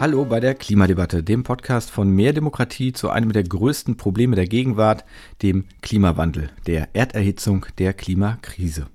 [0.00, 4.46] Hallo bei der Klimadebatte, dem Podcast von Mehr Demokratie zu einem der größten Probleme der
[4.46, 5.04] Gegenwart,
[5.42, 8.86] dem Klimawandel, der Erderhitzung, der Klimakrise.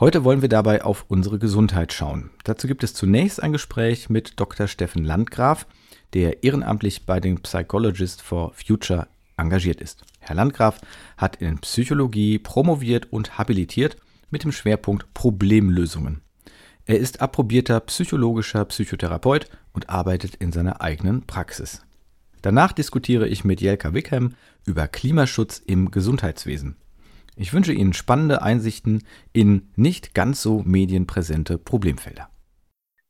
[0.00, 2.30] Heute wollen wir dabei auf unsere Gesundheit schauen.
[2.42, 4.66] Dazu gibt es zunächst ein Gespräch mit Dr.
[4.66, 5.68] Steffen Landgraf,
[6.14, 10.02] der ehrenamtlich bei den Psychologists for Future engagiert ist.
[10.18, 10.80] Herr Landgraf
[11.16, 13.98] hat in Psychologie promoviert und habilitiert
[14.30, 16.23] mit dem Schwerpunkt Problemlösungen.
[16.86, 21.82] Er ist approbierter psychologischer Psychotherapeut und arbeitet in seiner eigenen Praxis.
[22.42, 24.34] Danach diskutiere ich mit Jelka Wickham
[24.66, 26.76] über Klimaschutz im Gesundheitswesen.
[27.36, 29.02] Ich wünsche Ihnen spannende Einsichten
[29.32, 32.28] in nicht ganz so medienpräsente Problemfelder.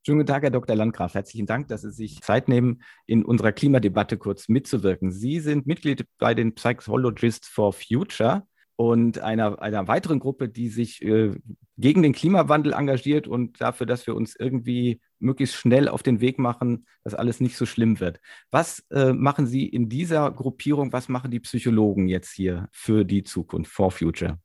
[0.07, 0.77] Schönen guten Tag, Herr Dr.
[0.77, 1.15] Landgraf.
[1.15, 5.11] Herzlichen Dank, dass Sie sich Zeit nehmen, in unserer Klimadebatte kurz mitzuwirken.
[5.11, 8.47] Sie sind Mitglied bei den Psychologists for Future
[8.77, 11.33] und einer, einer weiteren Gruppe, die sich äh,
[11.77, 16.39] gegen den Klimawandel engagiert und dafür, dass wir uns irgendwie möglichst schnell auf den Weg
[16.39, 18.21] machen, dass alles nicht so schlimm wird.
[18.51, 23.25] Was äh, machen Sie in dieser Gruppierung, was machen die Psychologen jetzt hier für die
[23.25, 24.39] Zukunft, for Future?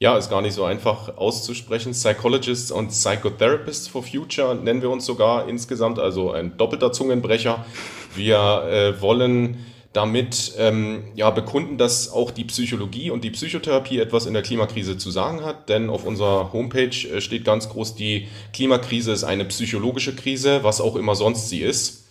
[0.00, 1.92] Ja, ist gar nicht so einfach auszusprechen.
[1.92, 7.64] Psychologists und Psychotherapists for Future nennen wir uns sogar insgesamt, also ein doppelter Zungenbrecher.
[8.16, 9.58] Wir äh, wollen
[9.92, 14.96] damit ähm, ja, bekunden, dass auch die Psychologie und die Psychotherapie etwas in der Klimakrise
[14.96, 15.68] zu sagen hat.
[15.68, 20.80] Denn auf unserer Homepage äh, steht ganz groß, die Klimakrise ist eine psychologische Krise, was
[20.80, 22.06] auch immer sonst sie ist.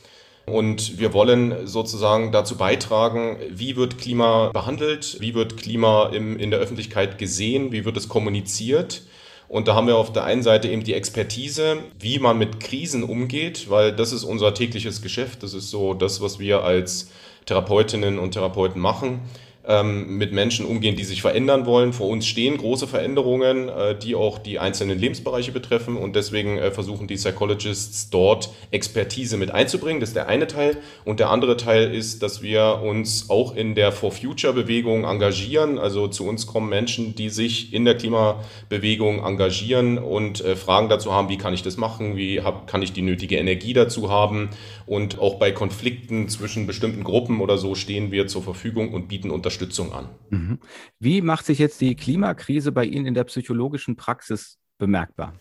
[0.45, 6.51] Und wir wollen sozusagen dazu beitragen, wie wird Klima behandelt, wie wird Klima im, in
[6.51, 9.03] der Öffentlichkeit gesehen, wie wird es kommuniziert.
[9.47, 13.03] Und da haben wir auf der einen Seite eben die Expertise, wie man mit Krisen
[13.03, 15.43] umgeht, weil das ist unser tägliches Geschäft.
[15.43, 17.09] Das ist so das, was wir als
[17.45, 19.21] Therapeutinnen und Therapeuten machen
[19.67, 21.93] ähm, mit Menschen umgehen, die sich verändern wollen.
[21.93, 26.71] Vor uns stehen große Veränderungen, äh, die auch die einzelnen Lebensbereiche betreffen und deswegen äh,
[26.71, 29.99] versuchen die Psychologists dort Expertise mit einzubringen.
[29.99, 30.77] Das ist der eine Teil.
[31.05, 35.77] Und der andere Teil ist, dass wir uns auch in der For Future Bewegung engagieren.
[35.77, 41.13] Also zu uns kommen Menschen, die sich in der Klimabewegung engagieren und äh, Fragen dazu
[41.13, 44.49] haben, wie kann ich das machen, wie kann ich die nötige Energie dazu haben.
[44.87, 49.29] Und auch bei Konflikten zwischen bestimmten Gruppen oder so stehen wir zur Verfügung und bieten
[49.29, 50.09] Unterstützung Unterstützung an.
[50.29, 50.59] Mhm.
[50.99, 55.33] Wie macht sich jetzt die Klimakrise bei Ihnen in der psychologischen Praxis bemerkbar?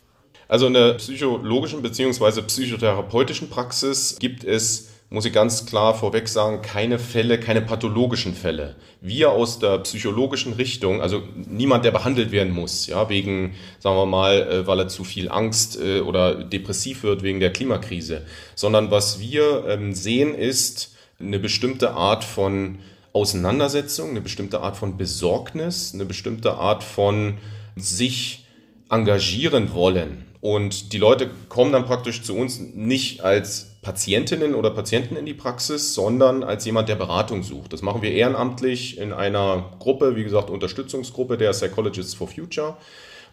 [0.48, 2.43] Also in der psychologischen bzw.
[2.43, 8.76] psychotherapeutischen Praxis gibt es muss ich ganz klar vorweg sagen, keine Fälle, keine pathologischen Fälle.
[9.00, 14.06] Wir aus der psychologischen Richtung, also niemand, der behandelt werden muss, ja, wegen, sagen wir
[14.06, 18.92] mal, äh, weil er zu viel Angst äh, oder depressiv wird wegen der Klimakrise, sondern
[18.92, 22.78] was wir ähm, sehen, ist eine bestimmte Art von
[23.12, 27.38] Auseinandersetzung, eine bestimmte Art von Besorgnis, eine bestimmte Art von
[27.76, 28.47] sich
[28.88, 30.26] engagieren wollen.
[30.41, 35.34] Und die Leute kommen dann praktisch zu uns nicht als Patientinnen oder Patienten in die
[35.34, 37.72] Praxis, sondern als jemand, der Beratung sucht.
[37.72, 42.77] Das machen wir ehrenamtlich in einer Gruppe, wie gesagt, Unterstützungsgruppe der Psychologists for Future.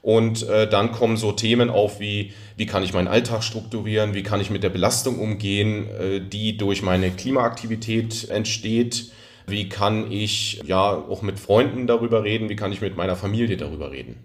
[0.01, 4.23] Und äh, dann kommen so Themen auf wie, wie kann ich meinen Alltag strukturieren, wie
[4.23, 9.11] kann ich mit der Belastung umgehen, äh, die durch meine Klimaaktivität entsteht
[9.47, 12.49] wie kann ich ja auch mit Freunden darüber reden?
[12.49, 14.17] Wie kann ich mit meiner Familie darüber reden?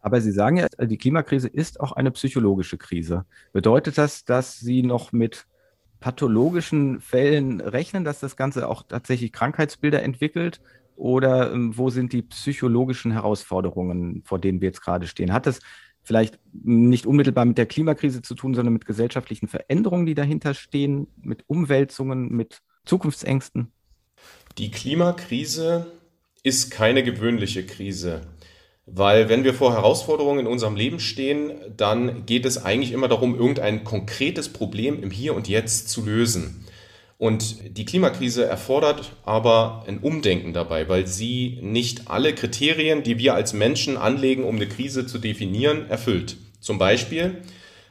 [0.00, 3.24] Aber Sie sagen ja, die Klimakrise ist auch eine psychologische Krise.
[3.52, 5.46] Bedeutet das, dass Sie noch mit
[6.00, 10.60] pathologischen Fällen rechnen, dass das Ganze auch tatsächlich Krankheitsbilder entwickelt?
[10.96, 15.32] Oder ähm, wo sind die psychologischen Herausforderungen, vor denen wir jetzt gerade stehen?
[15.32, 15.60] Hat das
[16.02, 21.06] vielleicht nicht unmittelbar mit der Klimakrise zu tun, sondern mit gesellschaftlichen Veränderungen, die dahinter stehen,
[21.16, 23.72] mit Umwälzungen, mit Zukunftsängsten?
[24.58, 25.86] Die Klimakrise
[26.42, 28.20] ist keine gewöhnliche Krise,
[28.84, 33.34] weil wenn wir vor Herausforderungen in unserem Leben stehen, dann geht es eigentlich immer darum,
[33.34, 36.66] irgendein konkretes Problem im Hier und Jetzt zu lösen.
[37.16, 43.34] Und die Klimakrise erfordert aber ein Umdenken dabei, weil sie nicht alle Kriterien, die wir
[43.34, 46.36] als Menschen anlegen, um eine Krise zu definieren, erfüllt.
[46.60, 47.38] Zum Beispiel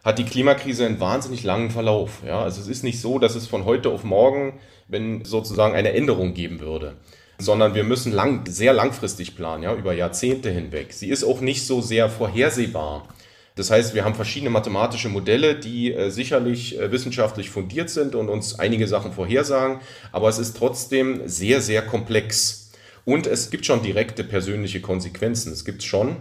[0.03, 2.21] hat die Klimakrise einen wahnsinnig langen Verlauf.
[2.25, 4.59] Ja, also es ist nicht so, dass es von heute auf morgen
[4.91, 6.97] wenn sozusagen eine Änderung geben würde.
[7.39, 10.93] Sondern wir müssen lang, sehr langfristig planen, ja, über Jahrzehnte hinweg.
[10.93, 13.07] Sie ist auch nicht so sehr vorhersehbar.
[13.55, 18.29] Das heißt, wir haben verschiedene mathematische Modelle, die äh, sicherlich äh, wissenschaftlich fundiert sind und
[18.29, 19.79] uns einige Sachen vorhersagen,
[20.11, 22.71] aber es ist trotzdem sehr, sehr komplex.
[23.03, 25.51] Und es gibt schon direkte persönliche Konsequenzen.
[25.51, 26.17] Es gibt schon,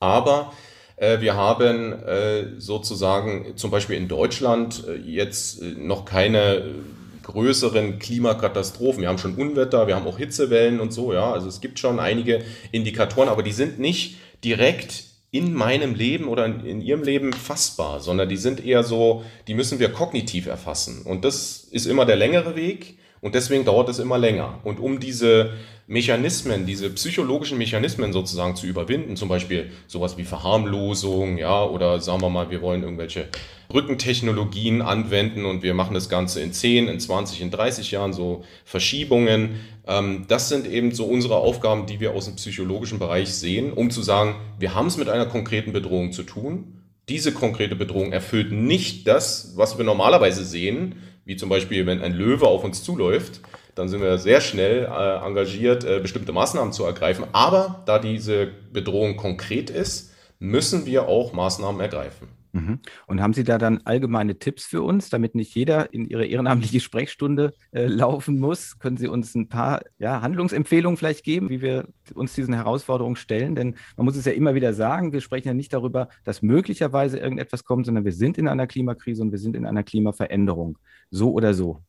[0.00, 0.52] aber
[0.96, 6.74] äh, wir haben äh, sozusagen zum Beispiel in Deutschland äh, jetzt noch keine
[7.22, 9.02] größeren Klimakatastrophen.
[9.02, 11.32] Wir haben schon Unwetter, wir haben auch Hitzewellen und so, ja.
[11.32, 16.44] Also es gibt schon einige Indikatoren, aber die sind nicht direkt in meinem Leben oder
[16.44, 21.02] in, in, ihrem Leben fassbar, sondern die sind eher so, die müssen wir kognitiv erfassen.
[21.04, 24.58] Und das ist immer der längere Weg und deswegen dauert es immer länger.
[24.64, 25.54] Und um diese
[25.86, 32.22] Mechanismen, diese psychologischen Mechanismen sozusagen zu überwinden, zum Beispiel sowas wie Verharmlosung, ja, oder sagen
[32.22, 33.28] wir mal, wir wollen irgendwelche
[33.68, 38.44] Brückentechnologien anwenden und wir machen das Ganze in 10, in 20, in 30 Jahren, so
[38.64, 39.60] Verschiebungen.
[39.86, 43.90] Ähm, das sind eben so unsere Aufgaben, die wir aus dem psychologischen Bereich sehen, um
[43.90, 46.80] zu sagen, wir haben es mit einer konkreten Bedrohung zu tun.
[47.08, 52.14] Diese konkrete Bedrohung erfüllt nicht das, was wir normalerweise sehen, wie zum Beispiel, wenn ein
[52.14, 53.40] Löwe auf uns zuläuft,
[53.74, 57.24] dann sind wir sehr schnell äh, engagiert, äh, bestimmte Maßnahmen zu ergreifen.
[57.32, 62.28] Aber da diese Bedrohung konkret ist, müssen wir auch Maßnahmen ergreifen.
[62.52, 62.80] Mhm.
[63.06, 66.80] Und haben Sie da dann allgemeine Tipps für uns, damit nicht jeder in Ihre ehrenamtliche
[66.80, 68.78] Sprechstunde äh, laufen muss?
[68.78, 73.54] Können Sie uns ein paar ja, Handlungsempfehlungen vielleicht geben, wie wir uns diesen Herausforderungen stellen?
[73.54, 77.18] Denn man muss es ja immer wieder sagen, wir sprechen ja nicht darüber, dass möglicherweise
[77.18, 80.76] irgendetwas kommt, sondern wir sind in einer Klimakrise und wir sind in einer Klimaveränderung.
[81.10, 81.80] So oder so.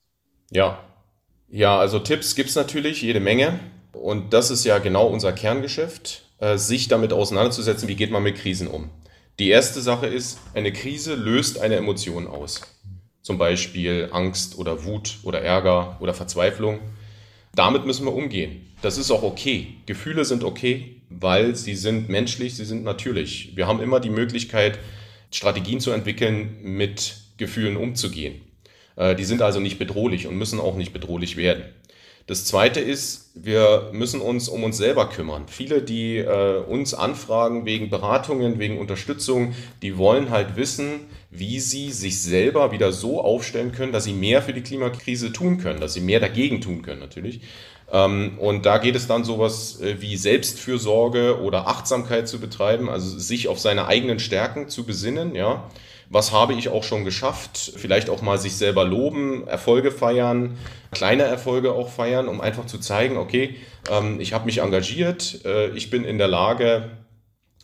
[0.49, 0.79] Ja,
[1.53, 3.59] ja, also Tipps gibt es natürlich jede Menge.
[3.91, 8.37] Und das ist ja genau unser Kerngeschäft, äh, sich damit auseinanderzusetzen, wie geht man mit
[8.37, 8.89] Krisen um.
[9.37, 12.61] Die erste Sache ist, eine Krise löst eine Emotion aus.
[13.21, 16.79] Zum Beispiel Angst oder Wut oder Ärger oder Verzweiflung.
[17.53, 18.73] Damit müssen wir umgehen.
[18.81, 19.75] Das ist auch okay.
[19.85, 23.55] Gefühle sind okay, weil sie sind menschlich, sie sind natürlich.
[23.55, 24.79] Wir haben immer die Möglichkeit,
[25.29, 28.41] Strategien zu entwickeln, mit Gefühlen umzugehen.
[28.95, 31.63] Äh, die sind also nicht bedrohlich und müssen auch nicht bedrohlich werden.
[32.25, 35.43] Das Zweite ist, wir müssen uns um uns selber kümmern.
[35.47, 41.01] Viele, die äh, uns anfragen wegen Beratungen, wegen Unterstützung, die wollen halt wissen,
[41.31, 45.57] wie sie sich selber wieder so aufstellen können, dass sie mehr für die Klimakrise tun
[45.57, 47.41] können, dass sie mehr dagegen tun können natürlich.
[47.91, 53.19] Ähm, und da geht es dann sowas äh, wie Selbstfürsorge oder Achtsamkeit zu betreiben, also
[53.19, 55.69] sich auf seine eigenen Stärken zu besinnen, ja
[56.13, 60.57] was habe ich auch schon geschafft, vielleicht auch mal sich selber loben, Erfolge feiern,
[60.91, 63.55] kleine Erfolge auch feiern, um einfach zu zeigen, okay,
[63.89, 66.91] ähm, ich habe mich engagiert, äh, ich bin in der Lage,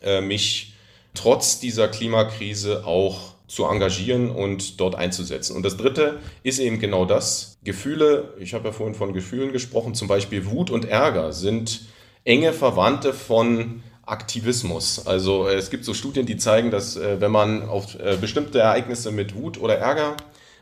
[0.02, 0.74] äh, mich
[1.14, 5.54] trotz dieser Klimakrise auch zu engagieren und dort einzusetzen.
[5.54, 7.58] Und das Dritte ist eben genau das.
[7.62, 11.82] Gefühle, ich habe ja vorhin von Gefühlen gesprochen, zum Beispiel Wut und Ärger sind
[12.24, 15.06] enge Verwandte von Aktivismus.
[15.06, 18.58] Also äh, es gibt so Studien, die zeigen, dass äh, wenn man auf äh, bestimmte
[18.58, 20.16] Ereignisse mit Wut oder Ärger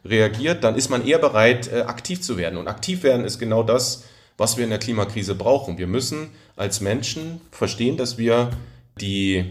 [0.04, 2.56] reagiert, dann ist man eher bereit, aktiv zu werden.
[2.56, 4.04] Und aktiv werden ist genau das,
[4.36, 5.76] was wir in der Klimakrise brauchen.
[5.76, 8.50] Wir müssen als Menschen verstehen, dass wir
[9.00, 9.44] die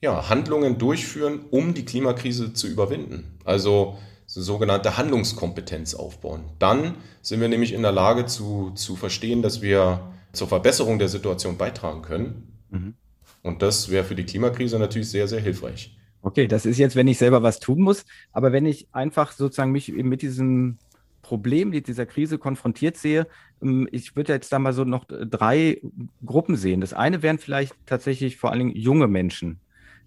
[0.00, 3.38] ja, Handlungen durchführen, um die Klimakrise zu überwinden.
[3.44, 6.44] Also sogenannte Handlungskompetenz aufbauen.
[6.60, 11.08] Dann sind wir nämlich in der Lage zu, zu verstehen, dass wir zur Verbesserung der
[11.08, 12.94] Situation beitragen können Mhm.
[13.42, 15.96] Und das wäre für die Klimakrise natürlich sehr, sehr hilfreich.
[16.22, 18.04] Okay, das ist jetzt, wenn ich selber was tun muss.
[18.32, 20.78] Aber wenn ich einfach sozusagen mich mit diesem
[21.22, 23.26] Problem, mit dieser Krise konfrontiert sehe,
[23.62, 25.80] ähm, ich würde jetzt da mal so noch drei
[26.24, 26.80] Gruppen sehen.
[26.80, 29.60] Das eine wären vielleicht tatsächlich vor allen Dingen junge Menschen,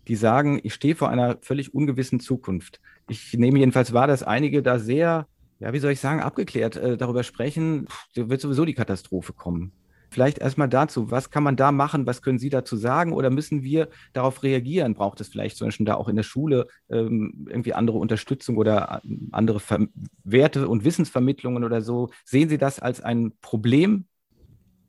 [0.07, 2.81] die sagen, ich stehe vor einer völlig ungewissen Zukunft.
[3.07, 5.27] Ich nehme jedenfalls wahr, dass einige da sehr,
[5.59, 9.73] ja, wie soll ich sagen, abgeklärt äh, darüber sprechen, da wird sowieso die Katastrophe kommen.
[10.11, 13.63] Vielleicht erstmal dazu, was kann man da machen, was können Sie dazu sagen oder müssen
[13.63, 14.93] wir darauf reagieren?
[14.93, 19.01] Braucht es vielleicht zum Beispiel da auch in der Schule ähm, irgendwie andere Unterstützung oder
[19.05, 19.87] äh, andere Ver
[20.25, 22.09] Werte und Wissensvermittlungen oder so?
[22.25, 24.03] Sehen Sie das als ein Problem?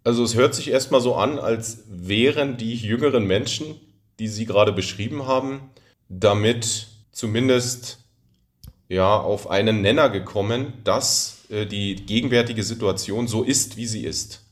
[0.02, 3.76] Also es hört sich erstmal so an, als wären die jüngeren Menschen,
[4.18, 5.70] die Sie gerade beschrieben haben,
[6.08, 8.04] damit zumindest
[8.88, 14.42] ja auf einen Nenner gekommen, dass äh, die gegenwärtige Situation so ist, wie sie ist.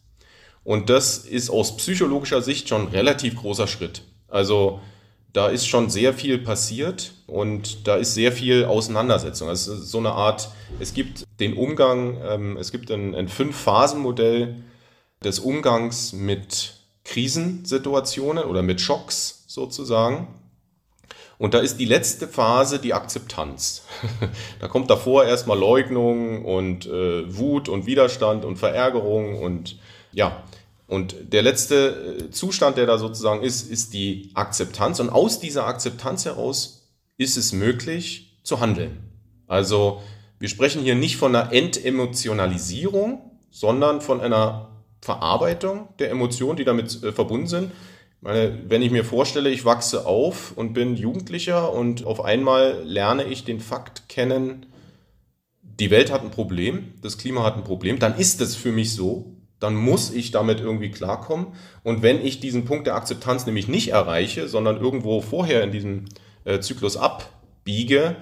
[0.64, 4.02] Und das ist aus psychologischer Sicht schon ein relativ großer Schritt.
[4.29, 4.81] Also
[5.33, 9.49] da ist schon sehr viel passiert und da ist sehr viel Auseinandersetzung.
[9.49, 10.50] Also so eine Art,
[10.81, 14.57] es gibt den Umgang, ähm, es gibt ein, ein Fünf-Phasen-Modell
[15.23, 16.75] des Umgangs mit
[17.05, 20.29] Krisensituationen oder mit Schocks sozusagen.
[21.38, 23.85] Und da ist die letzte Phase die Akzeptanz.
[24.61, 29.79] da kommt davor erstmal Leugnung und äh, Wut und Widerstand und Verärgerung und
[30.12, 30.43] ja,
[30.90, 34.99] und der letzte äh, Zustand, der da sozusagen ist, ist die Akzeptanz.
[34.99, 38.99] Und aus dieser Akzeptanz heraus ist es möglich zu handeln.
[39.47, 40.02] Also
[40.40, 43.21] wir sprechen hier nicht von einer Entemotionalisierung,
[43.52, 47.71] sondern von einer Verarbeitung der Emotionen, die damit äh, verbunden sind.
[48.17, 52.83] Ich meine, wenn ich mir vorstelle, ich wachse auf und bin Jugendlicher und auf einmal
[52.85, 54.67] lerne ich den Fakt kennen,
[55.62, 58.93] die Welt hat ein Problem, das Klima hat ein Problem, dann ist es für mich
[58.93, 61.49] so, dann muss ich damit irgendwie klarkommen.
[61.83, 66.07] Und wenn ich diesen Punkt der Akzeptanz nämlich nicht erreiche, sondern irgendwo vorher in diesem
[66.45, 68.17] äh, Zyklus abbiege,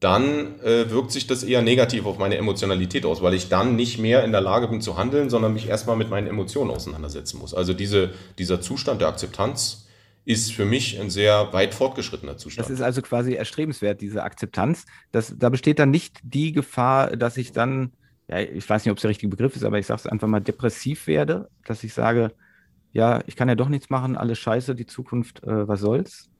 [0.00, 3.98] dann äh, wirkt sich das eher negativ auf meine Emotionalität aus, weil ich dann nicht
[3.98, 7.54] mehr in der Lage bin zu handeln, sondern mich erstmal mit meinen Emotionen auseinandersetzen muss.
[7.54, 9.86] Also diese, dieser Zustand der Akzeptanz
[10.26, 12.66] ist für mich ein sehr weit fortgeschrittener Zustand.
[12.66, 14.84] Das ist also quasi erstrebenswert, diese Akzeptanz.
[15.12, 17.92] Das, da besteht dann nicht die Gefahr, dass ich dann,
[18.28, 20.28] ja, ich weiß nicht, ob es der richtige Begriff ist, aber ich sage es einfach
[20.28, 22.32] mal, depressiv werde, dass ich sage,
[22.92, 26.30] ja, ich kann ja doch nichts machen, alles scheiße, die Zukunft, äh, was soll's?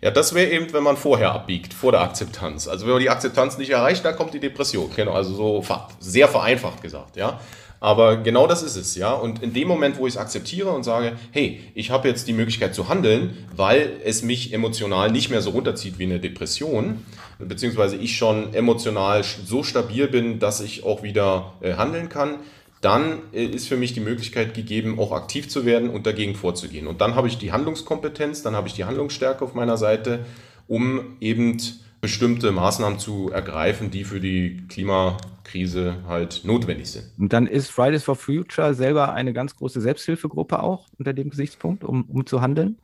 [0.00, 2.66] Ja, das wäre eben, wenn man vorher abbiegt, vor der Akzeptanz.
[2.66, 4.90] Also wenn man die Akzeptanz nicht erreicht, dann kommt die Depression.
[4.96, 5.64] Genau, also so
[6.00, 7.40] sehr vereinfacht gesagt, ja.
[7.78, 9.12] Aber genau das ist es, ja.
[9.12, 12.32] Und in dem Moment, wo ich es akzeptiere und sage, hey, ich habe jetzt die
[12.32, 17.04] Möglichkeit zu handeln, weil es mich emotional nicht mehr so runterzieht wie eine Depression,
[17.46, 22.36] beziehungsweise ich schon emotional so stabil bin, dass ich auch wieder äh, handeln kann,
[22.80, 26.86] dann äh, ist für mich die Möglichkeit gegeben, auch aktiv zu werden und dagegen vorzugehen.
[26.86, 30.26] Und dann habe ich die Handlungskompetenz, dann habe ich die Handlungsstärke auf meiner Seite,
[30.68, 31.58] um eben
[32.00, 37.04] bestimmte Maßnahmen zu ergreifen, die für die Klimakrise halt notwendig sind.
[37.16, 41.84] Und dann ist Fridays for Future selber eine ganz große Selbsthilfegruppe auch unter dem Gesichtspunkt,
[41.84, 42.76] um, um zu handeln?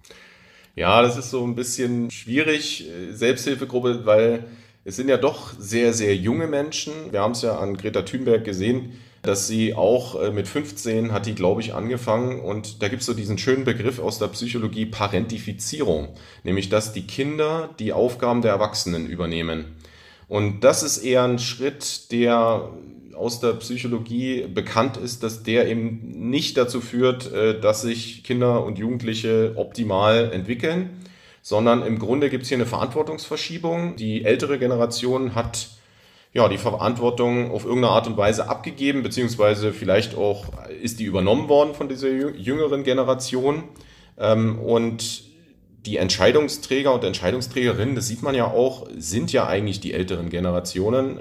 [0.78, 4.44] Ja, das ist so ein bisschen schwierig, äh, Selbsthilfegruppe, weil
[4.84, 6.92] es sind ja doch sehr, sehr junge Menschen.
[7.10, 8.92] Wir haben es ja an Greta Thunberg gesehen
[9.22, 13.06] dass sie auch äh, mit 15 hat die, glaube ich, angefangen und da gibt es
[13.06, 16.08] so diesen schönen Begriff aus der Psychologie Parentifizierung,
[16.44, 19.76] nämlich dass die Kinder die Aufgaben der Erwachsenen übernehmen.
[20.28, 22.70] Und das ist eher ein Schritt, der
[23.18, 28.64] aus der Psychologie bekannt ist, dass der eben nicht dazu führt, äh, dass sich Kinder
[28.64, 30.90] und Jugendliche optimal entwickeln,
[31.42, 33.96] sondern im Grunde gibt es hier eine Verantwortungsverschiebung.
[33.96, 35.68] Die ältere Generation hat
[36.32, 40.44] ja, die Verantwortung auf irgendeine Art und Weise abgegeben, beziehungsweise vielleicht auch
[40.82, 43.64] ist die übernommen worden von dieser jüngeren Generation.
[44.18, 45.24] Ähm, und
[45.86, 51.20] die Entscheidungsträger und Entscheidungsträgerinnen, das sieht man ja auch, sind ja eigentlich die älteren Generationen.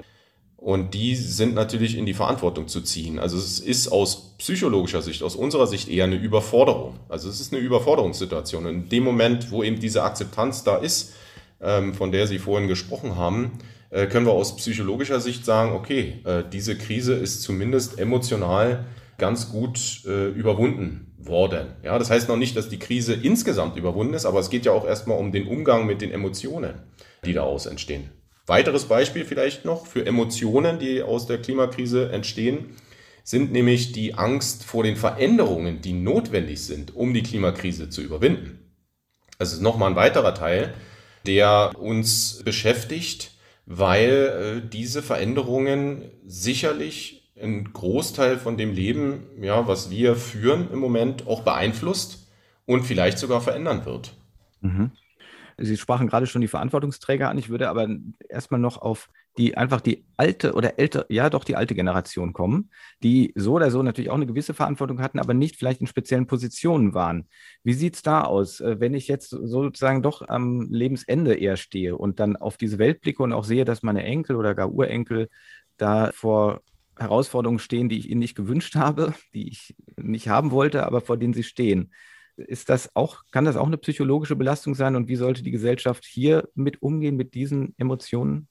[0.58, 3.20] Und die sind natürlich in die Verantwortung zu ziehen.
[3.20, 6.98] Also es ist aus psychologischer Sicht, aus unserer Sicht eher eine Überforderung.
[7.08, 8.66] Also es ist eine Überforderungssituation.
[8.66, 11.14] In dem Moment, wo eben diese Akzeptanz da ist,
[11.60, 13.58] ähm, von der Sie vorhin gesprochen haben,
[13.90, 18.84] äh, können wir aus psychologischer Sicht sagen, okay, äh, diese Krise ist zumindest emotional
[19.16, 21.68] ganz gut äh, überwunden worden.
[21.84, 24.72] Ja, das heißt noch nicht, dass die Krise insgesamt überwunden ist, aber es geht ja
[24.72, 26.74] auch erstmal um den Umgang mit den Emotionen,
[27.24, 28.10] die daraus entstehen.
[28.48, 32.76] Weiteres Beispiel vielleicht noch für Emotionen, die aus der Klimakrise entstehen,
[33.22, 38.58] sind nämlich die Angst vor den Veränderungen, die notwendig sind, um die Klimakrise zu überwinden.
[39.38, 40.72] Das ist nochmal ein weiterer Teil,
[41.26, 43.32] der uns beschäftigt,
[43.66, 50.78] weil äh, diese Veränderungen sicherlich einen Großteil von dem Leben, ja, was wir führen im
[50.78, 52.26] Moment, auch beeinflusst
[52.64, 54.14] und vielleicht sogar verändern wird.
[54.62, 54.92] Mhm.
[55.60, 57.36] Sie sprachen gerade schon die Verantwortungsträger an.
[57.36, 57.88] Ich würde aber
[58.28, 62.70] erstmal noch auf die einfach die alte oder ältere, ja doch die alte Generation kommen,
[63.02, 66.26] die so oder so natürlich auch eine gewisse Verantwortung hatten, aber nicht vielleicht in speziellen
[66.26, 67.28] Positionen waren.
[67.62, 71.96] Wie sieht es da aus, äh, wenn ich jetzt sozusagen doch am Lebensende eher stehe
[71.96, 75.28] und dann auf diese Welt blicke und auch sehe, dass meine Enkel oder gar Urenkel
[75.76, 76.62] da vor
[76.96, 81.16] Herausforderungen stehen, die ich ihnen nicht gewünscht habe, die ich nicht haben wollte, aber vor
[81.16, 81.92] denen sie stehen.
[82.38, 86.04] Ist das auch, kann das auch eine psychologische Belastung sein und wie sollte die Gesellschaft
[86.04, 88.48] hier mit umgehen mit diesen Emotionen?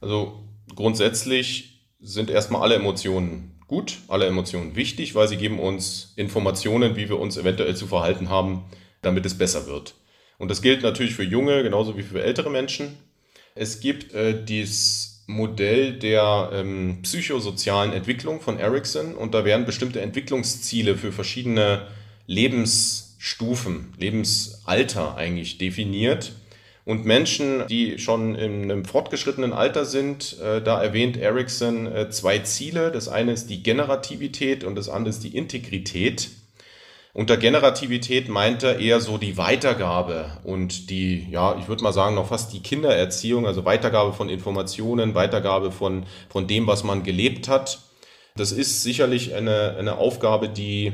[0.00, 0.44] Also
[0.74, 7.08] grundsätzlich sind erstmal alle Emotionen gut, alle Emotionen wichtig, weil sie geben uns Informationen, wie
[7.08, 8.64] wir uns eventuell zu verhalten haben,
[9.02, 9.94] damit es besser wird.
[10.38, 12.96] Und das gilt natürlich für junge genauso wie für ältere Menschen.
[13.54, 20.00] Es gibt äh, dieses Modell der ähm, psychosozialen Entwicklung von Ericsson und da werden bestimmte
[20.00, 21.86] Entwicklungsziele für verschiedene
[22.28, 26.32] Lebensstufen, Lebensalter eigentlich definiert.
[26.84, 32.38] Und Menschen, die schon in einem fortgeschrittenen Alter sind, äh, da erwähnt Ericsson äh, zwei
[32.38, 32.92] Ziele.
[32.92, 36.30] Das eine ist die Generativität und das andere ist die Integrität.
[37.14, 42.14] Unter Generativität meint er eher so die Weitergabe und die, ja, ich würde mal sagen,
[42.14, 47.48] noch fast die Kindererziehung, also Weitergabe von Informationen, Weitergabe von, von dem, was man gelebt
[47.48, 47.80] hat.
[48.36, 50.92] Das ist sicherlich eine, eine Aufgabe, die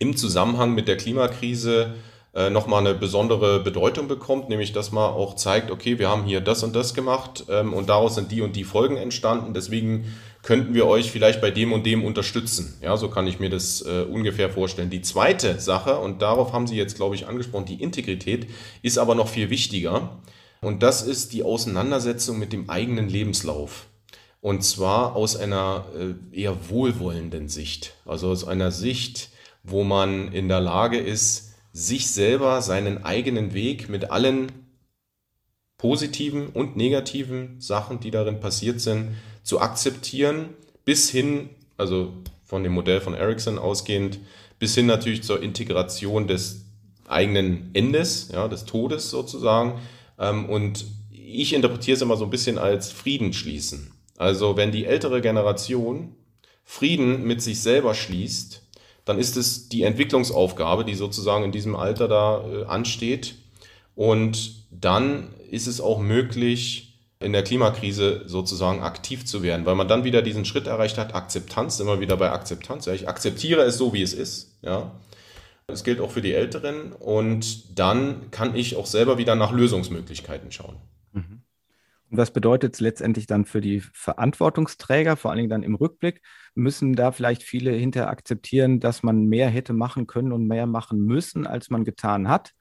[0.00, 1.94] im Zusammenhang mit der Klimakrise
[2.34, 6.40] äh, nochmal eine besondere Bedeutung bekommt, nämlich dass man auch zeigt, okay, wir haben hier
[6.40, 10.06] das und das gemacht ähm, und daraus sind die und die Folgen entstanden, deswegen
[10.42, 12.78] könnten wir euch vielleicht bei dem und dem unterstützen.
[12.80, 14.88] Ja, so kann ich mir das äh, ungefähr vorstellen.
[14.88, 18.46] Die zweite Sache, und darauf haben Sie jetzt, glaube ich, angesprochen, die Integrität,
[18.80, 20.18] ist aber noch viel wichtiger.
[20.62, 23.86] Und das ist die Auseinandersetzung mit dem eigenen Lebenslauf.
[24.40, 27.94] Und zwar aus einer äh, eher wohlwollenden Sicht.
[28.06, 29.30] Also aus einer Sicht,
[29.70, 34.50] wo man in der Lage ist, sich selber seinen eigenen Weg mit allen
[35.78, 40.50] positiven und negativen Sachen, die darin passiert sind, zu akzeptieren,
[40.84, 42.12] bis hin, also
[42.44, 44.18] von dem Modell von Ericsson ausgehend,
[44.58, 46.66] bis hin natürlich zur Integration des
[47.08, 49.80] eigenen Endes, ja, des Todes sozusagen.
[50.18, 53.92] Ähm, und ich interpretiere es immer so ein bisschen als Frieden schließen.
[54.18, 56.14] Also wenn die ältere Generation
[56.62, 58.59] Frieden mit sich selber schließt,
[59.10, 63.34] dann ist es die Entwicklungsaufgabe, die sozusagen in diesem Alter da äh, ansteht.
[63.96, 69.88] Und dann ist es auch möglich, in der Klimakrise sozusagen aktiv zu werden, weil man
[69.88, 72.86] dann wieder diesen Schritt erreicht hat, Akzeptanz, immer wieder bei Akzeptanz.
[72.86, 74.52] Ja, ich akzeptiere es so, wie es ist.
[74.62, 74.92] Ja.
[75.66, 80.52] Das gilt auch für die Älteren und dann kann ich auch selber wieder nach Lösungsmöglichkeiten
[80.52, 80.76] schauen.
[82.12, 86.22] Was bedeutet es letztendlich dann für die Verantwortungsträger, vor allen Dingen dann im Rückblick?
[86.56, 91.04] Müssen da vielleicht viele hinter akzeptieren, dass man mehr hätte machen können und mehr machen
[91.04, 92.52] müssen, als man getan hat?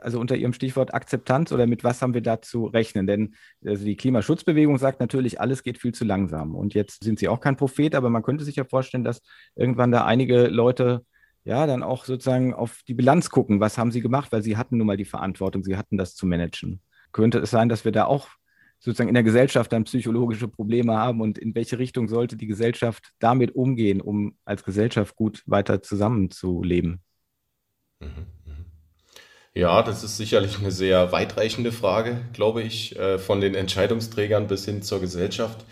[0.00, 3.08] Also unter Ihrem Stichwort Akzeptanz oder mit was haben wir da zu rechnen?
[3.08, 3.34] Denn
[3.64, 6.54] also die Klimaschutzbewegung sagt natürlich, alles geht viel zu langsam.
[6.54, 9.22] Und jetzt sind Sie auch kein Prophet, aber man könnte sich ja vorstellen, dass
[9.56, 11.04] irgendwann da einige Leute
[11.44, 14.78] ja dann auch sozusagen auf die Bilanz gucken, was haben sie gemacht, weil sie hatten
[14.78, 16.80] nun mal die Verantwortung, sie hatten das zu managen.
[17.12, 18.28] Könnte es sein, dass wir da auch
[18.84, 23.12] sozusagen in der Gesellschaft dann psychologische Probleme haben und in welche Richtung sollte die Gesellschaft
[23.18, 27.02] damit umgehen, um als Gesellschaft gut weiter zusammenzuleben?
[28.00, 28.64] Mhm, mhm.
[29.54, 34.64] Ja, das ist sicherlich eine sehr weitreichende Frage, glaube ich, äh, von den Entscheidungsträgern bis
[34.66, 35.64] hin zur Gesellschaft.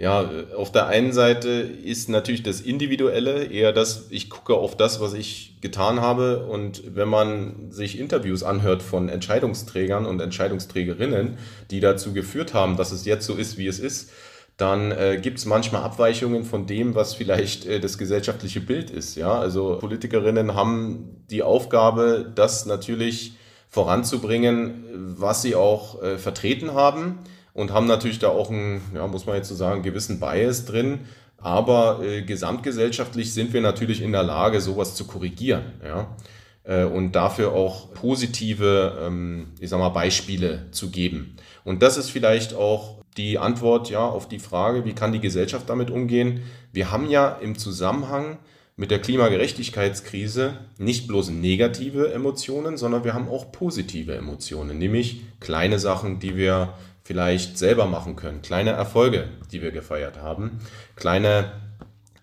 [0.00, 4.98] Ja, auf der einen Seite ist natürlich das Individuelle eher das, ich gucke auf das,
[4.98, 6.46] was ich getan habe.
[6.46, 11.36] Und wenn man sich Interviews anhört von Entscheidungsträgern und Entscheidungsträgerinnen,
[11.70, 14.10] die dazu geführt haben, dass es jetzt so ist, wie es ist,
[14.56, 19.16] dann äh, gibt es manchmal Abweichungen von dem, was vielleicht äh, das gesellschaftliche Bild ist.
[19.16, 23.34] Ja, also Politikerinnen haben die Aufgabe, das natürlich
[23.68, 24.82] voranzubringen,
[25.18, 27.18] was sie auch äh, vertreten haben
[27.60, 31.00] und haben natürlich da auch einen, ja, muss man jetzt so sagen, gewissen Bias drin.
[31.36, 35.64] Aber äh, gesamtgesellschaftlich sind wir natürlich in der Lage, sowas zu korrigieren.
[35.84, 36.16] Ja?
[36.64, 41.36] Äh, und dafür auch positive, ähm, ich sag mal, Beispiele zu geben.
[41.62, 45.68] Und das ist vielleicht auch die Antwort ja auf die Frage, wie kann die Gesellschaft
[45.68, 46.40] damit umgehen?
[46.72, 48.38] Wir haben ja im Zusammenhang
[48.76, 55.78] mit der Klimagerechtigkeitskrise nicht bloß negative Emotionen, sondern wir haben auch positive Emotionen, nämlich kleine
[55.78, 56.72] Sachen, die wir
[57.10, 60.60] vielleicht selber machen können, kleine Erfolge, die wir gefeiert haben,
[60.94, 61.50] kleine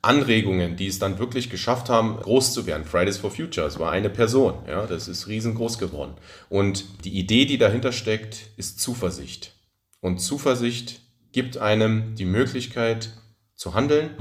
[0.02, 2.86] Anregungen, die es dann wirklich geschafft haben, groß zu werden.
[2.86, 6.14] Fridays for Future, es war eine Person, ja, das ist riesengroß geworden.
[6.48, 9.56] Und die Idee, die dahinter steckt, ist Zuversicht.
[10.00, 11.02] Und Zuversicht
[11.34, 13.10] gibt einem die Möglichkeit
[13.56, 14.12] zu handeln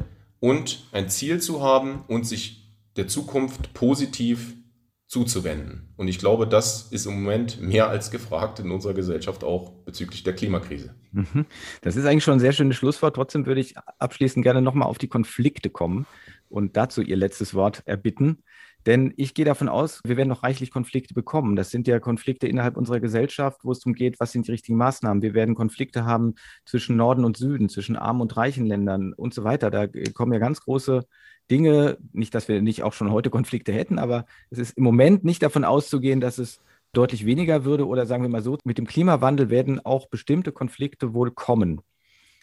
[0.41, 4.57] und ein Ziel zu haben und sich der Zukunft positiv
[5.07, 5.93] zuzuwenden.
[5.97, 10.25] Und ich glaube, das ist im Moment mehr als gefragt in unserer Gesellschaft auch bezüglich
[10.25, 10.95] der Klimakrise.
[11.13, 11.47] Mhm.
[11.83, 13.15] Das ist eigentlich schon ein sehr schönes Schlusswort.
[13.15, 16.07] Trotzdem würde ich abschließend gerne nochmal auf die Konflikte kommen
[16.49, 18.43] und dazu Ihr letztes Wort erbitten.
[18.85, 21.57] Denn ich gehe davon aus, wir werden noch reichlich Konflikte bekommen.
[21.57, 24.79] Das sind ja Konflikte innerhalb unserer Gesellschaft, wo es darum geht, was sind die richtigen
[24.79, 25.23] Maßnahmen.
[25.23, 29.43] Wir werden Konflikte haben zwischen Norden und Süden, zwischen armen und reichen Ländern und so
[29.43, 29.71] weiter.
[29.73, 31.05] Da kommen ja ganz große
[31.51, 35.25] Dinge, nicht, dass wir nicht auch schon heute Konflikte hätten, aber es ist im Moment
[35.25, 36.61] nicht davon auszugehen, dass es
[36.93, 41.15] deutlich weniger würde oder sagen wir mal so, mit dem Klimawandel werden auch bestimmte Konflikte
[41.15, 41.83] wohl kommen.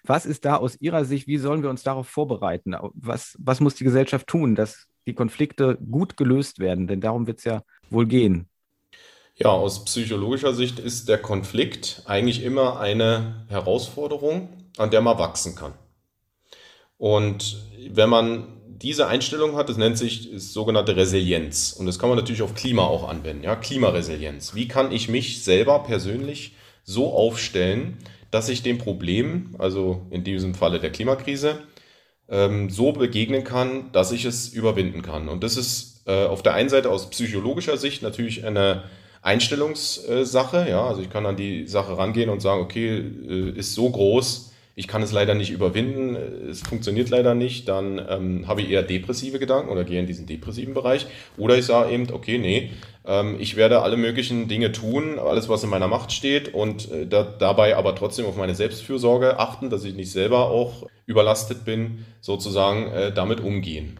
[0.04, 2.76] Was ist da aus Ihrer Sicht, wie sollen wir uns darauf vorbereiten?
[2.94, 6.88] Was, was muss die Gesellschaft tun, dass die Konflikte gut gelöst werden?
[6.88, 8.48] Denn darum wird es ja wohl gehen.
[9.36, 15.56] Ja, aus psychologischer Sicht ist der Konflikt eigentlich immer eine Herausforderung, an der man wachsen
[15.56, 15.74] kann.
[16.98, 21.72] Und wenn man diese Einstellung hat, das nennt sich das sogenannte Resilienz.
[21.72, 23.44] Und das kann man natürlich auf Klima auch anwenden.
[23.44, 24.54] Ja, Klimaresilienz.
[24.54, 27.98] Wie kann ich mich selber persönlich so aufstellen,
[28.30, 31.60] dass ich dem Problem, also in diesem Falle der Klimakrise,
[32.28, 35.30] ähm, so begegnen kann, dass ich es überwinden kann.
[35.30, 38.84] Und das ist äh, auf der einen Seite aus psychologischer Sicht natürlich eine
[39.22, 40.68] Einstellungssache.
[40.70, 44.53] Ja, also ich kann an die Sache rangehen und sagen, okay, äh, ist so groß,
[44.76, 46.16] ich kann es leider nicht überwinden,
[46.50, 50.26] es funktioniert leider nicht, dann ähm, habe ich eher depressive Gedanken oder gehe in diesen
[50.26, 51.06] depressiven Bereich.
[51.38, 52.72] Oder ich sage eben, okay, nee,
[53.06, 57.06] ähm, ich werde alle möglichen Dinge tun, alles, was in meiner Macht steht und äh,
[57.06, 62.06] da, dabei aber trotzdem auf meine Selbstfürsorge achten, dass ich nicht selber auch überlastet bin,
[62.22, 64.00] sozusagen äh, damit umgehen.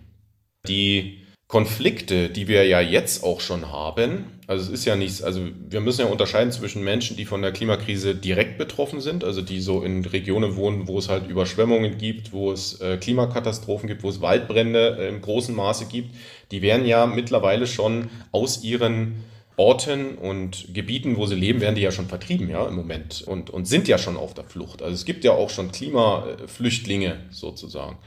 [0.68, 1.23] Die
[1.54, 5.82] Konflikte, die wir ja jetzt auch schon haben, also es ist ja nichts, also wir
[5.82, 9.84] müssen ja unterscheiden zwischen Menschen, die von der Klimakrise direkt betroffen sind, also die so
[9.84, 14.20] in Regionen wohnen, wo es halt Überschwemmungen gibt, wo es äh, Klimakatastrophen gibt, wo es
[14.20, 16.16] Waldbrände äh, im großen Maße gibt,
[16.50, 19.24] die werden ja mittlerweile schon aus ihren
[19.56, 23.52] Orten und Gebieten, wo sie leben, werden die ja schon vertrieben, ja, im Moment und,
[23.52, 24.82] und sind ja schon auf der Flucht.
[24.82, 28.00] Also es gibt ja auch schon Klimaflüchtlinge sozusagen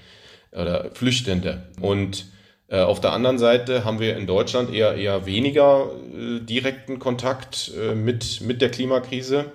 [0.51, 2.27] oder Flüchtende und
[2.75, 7.95] auf der anderen Seite haben wir in Deutschland eher, eher weniger äh, direkten Kontakt äh,
[7.95, 9.53] mit, mit der Klimakrise,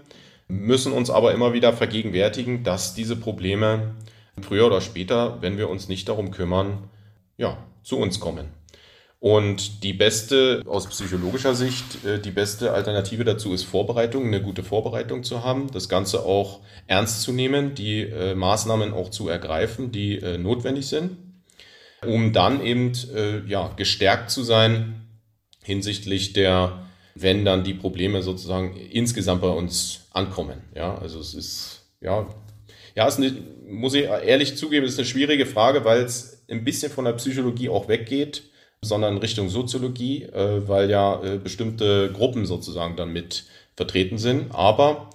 [0.47, 3.95] müssen uns aber immer wieder vergegenwärtigen, dass diese Probleme
[4.41, 6.89] früher oder später, wenn wir uns nicht darum kümmern,
[7.37, 8.47] ja, zu uns kommen.
[9.19, 14.63] Und die beste, aus psychologischer Sicht, äh, die beste Alternative dazu ist Vorbereitung, eine gute
[14.63, 19.91] Vorbereitung zu haben, das Ganze auch ernst zu nehmen, die äh, Maßnahmen auch zu ergreifen,
[19.91, 21.17] die äh, notwendig sind
[22.05, 25.07] um dann eben äh, ja, gestärkt zu sein
[25.63, 26.85] hinsichtlich der,
[27.15, 30.61] wenn dann die Probleme sozusagen insgesamt bei uns ankommen.
[30.75, 32.27] Ja, also es ist, ja,
[32.95, 33.33] ja, es eine,
[33.67, 37.69] muss ich ehrlich zugeben, ist eine schwierige Frage, weil es ein bisschen von der Psychologie
[37.69, 38.43] auch weggeht,
[38.83, 44.53] sondern Richtung Soziologie, äh, weil ja äh, bestimmte Gruppen sozusagen dann mit vertreten sind.
[44.53, 45.09] Aber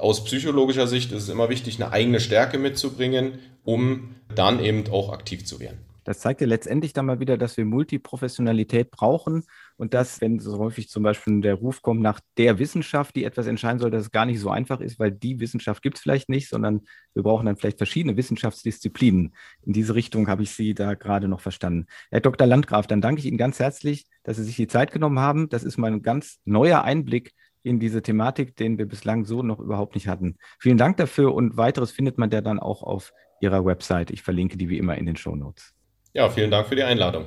[0.00, 5.12] aus psychologischer Sicht ist es immer wichtig, eine eigene Stärke mitzubringen, um dann eben auch
[5.12, 5.87] aktiv zu werden.
[6.08, 9.44] Das zeigt ja letztendlich dann mal wieder, dass wir Multiprofessionalität brauchen
[9.76, 13.46] und dass, wenn so häufig zum Beispiel der Ruf kommt nach der Wissenschaft, die etwas
[13.46, 16.30] entscheiden soll, dass es gar nicht so einfach ist, weil die Wissenschaft gibt es vielleicht
[16.30, 16.80] nicht, sondern
[17.12, 19.34] wir brauchen dann vielleicht verschiedene Wissenschaftsdisziplinen.
[19.66, 21.84] In diese Richtung habe ich Sie da gerade noch verstanden.
[22.10, 22.46] Herr Dr.
[22.46, 25.50] Landgraf, dann danke ich Ihnen ganz herzlich, dass Sie sich die Zeit genommen haben.
[25.50, 29.60] Das ist mal ein ganz neuer Einblick in diese Thematik, den wir bislang so noch
[29.60, 30.36] überhaupt nicht hatten.
[30.58, 34.10] Vielen Dank dafür und weiteres findet man ja dann auch auf Ihrer Website.
[34.10, 35.74] Ich verlinke die wie immer in den Show Notes.
[36.12, 37.26] Ja, vielen Dank für die Einladung.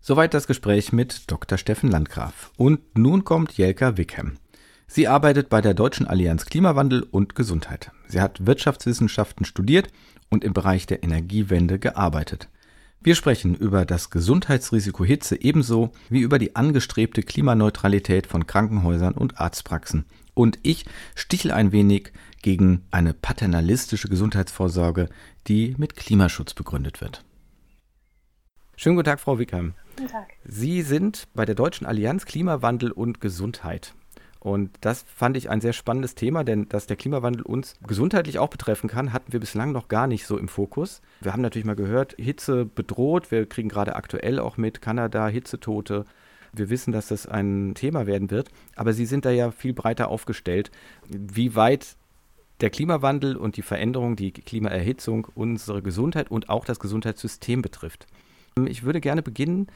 [0.00, 1.58] Soweit das Gespräch mit Dr.
[1.58, 2.52] Steffen Landgraf.
[2.56, 4.36] Und nun kommt Jelka Wickham.
[4.86, 7.90] Sie arbeitet bei der Deutschen Allianz Klimawandel und Gesundheit.
[8.06, 9.88] Sie hat Wirtschaftswissenschaften studiert
[10.30, 12.48] und im Bereich der Energiewende gearbeitet.
[13.00, 19.38] Wir sprechen über das Gesundheitsrisiko Hitze ebenso wie über die angestrebte Klimaneutralität von Krankenhäusern und
[19.40, 20.06] Arztpraxen.
[20.32, 25.08] Und ich stichle ein wenig gegen eine paternalistische Gesundheitsvorsorge,
[25.46, 27.24] die mit Klimaschutz begründet wird.
[28.76, 29.74] Schönen guten Tag, Frau Wickham.
[29.96, 30.32] Guten Tag.
[30.44, 33.94] Sie sind bei der Deutschen Allianz Klimawandel und Gesundheit.
[34.40, 38.50] Und das fand ich ein sehr spannendes Thema, denn dass der Klimawandel uns gesundheitlich auch
[38.50, 41.00] betreffen kann, hatten wir bislang noch gar nicht so im Fokus.
[41.22, 43.30] Wir haben natürlich mal gehört, Hitze bedroht.
[43.30, 46.04] Wir kriegen gerade aktuell auch mit Kanada Hitzetote.
[46.52, 50.08] Wir wissen, dass das ein Thema werden wird, aber Sie sind da ja viel breiter
[50.08, 50.70] aufgestellt.
[51.08, 51.96] Wie weit
[52.60, 58.06] der Klimawandel und die Veränderung, die Klimaerhitzung unsere Gesundheit und auch das Gesundheitssystem betrifft.
[58.66, 59.68] Ich würde gerne beginnen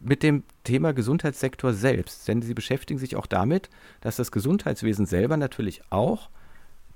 [0.00, 3.70] mit dem Thema Gesundheitssektor selbst, denn Sie beschäftigen sich auch damit,
[4.00, 6.28] dass das Gesundheitswesen selber natürlich auch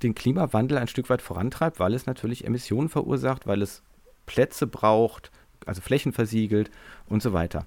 [0.03, 3.83] den Klimawandel ein Stück weit vorantreibt, weil es natürlich Emissionen verursacht, weil es
[4.27, 5.31] Plätze braucht,
[5.67, 6.71] also Flächen versiegelt
[7.09, 7.67] und so weiter.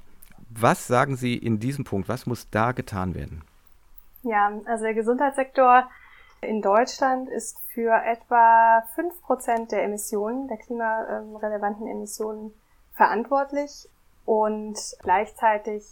[0.49, 2.09] Was sagen Sie in diesem Punkt?
[2.09, 3.41] Was muss da getan werden?
[4.23, 5.89] Ja, also der Gesundheitssektor
[6.41, 12.53] in Deutschland ist für etwa fünf Prozent der Emissionen, der klimarelevanten Emissionen
[12.93, 13.87] verantwortlich.
[14.25, 15.85] Und gleichzeitig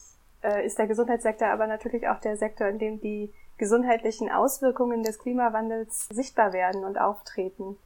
[0.43, 5.19] äh, ist der Gesundheitssektor aber natürlich auch der Sektor, in dem die gesundheitlichen Auswirkungen des
[5.19, 7.77] Klimawandels sichtbar werden und auftreten.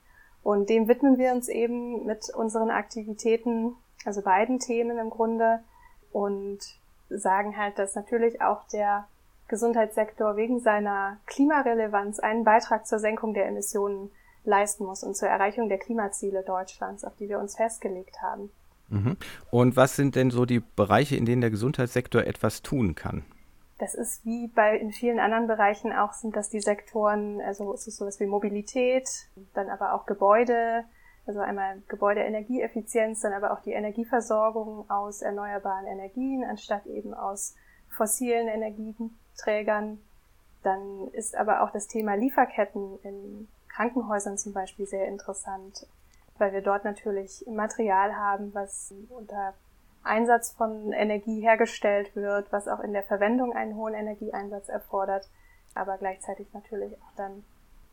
[0.44, 5.64] Und dem widmen wir uns eben mit unseren Aktivitäten, also beiden Themen im Grunde,
[6.12, 6.60] und
[7.10, 9.08] sagen halt, dass natürlich auch der
[9.54, 14.10] Gesundheitssektor wegen seiner Klimarelevanz einen Beitrag zur Senkung der Emissionen
[14.44, 18.50] leisten muss und zur Erreichung der Klimaziele Deutschlands, auf die wir uns festgelegt haben.
[18.90, 19.16] Mhm.
[19.52, 23.26] Und was sind denn so die Bereiche, in denen der Gesundheitssektor etwas tun kann?
[23.78, 27.86] Das ist wie bei in vielen anderen Bereichen auch sind das die Sektoren, also es
[27.86, 29.08] ist sowas wie Mobilität,
[29.54, 30.84] dann aber auch Gebäude,
[31.28, 37.54] also einmal Gebäudeenergieeffizienz, dann aber auch die Energieversorgung aus erneuerbaren Energien anstatt eben aus
[37.90, 38.48] fossilen
[39.34, 40.00] Energieträgern.
[40.64, 45.88] Dann ist aber auch das Thema Lieferketten in Krankenhäusern zum Beispiel sehr interessant,
[46.38, 49.54] weil wir dort natürlich Material haben, was unter
[50.04, 55.30] Einsatz von Energie hergestellt wird, was auch in der Verwendung einen hohen Energieeinsatz erfordert,
[55.76, 57.44] aber gleichzeitig natürlich auch dann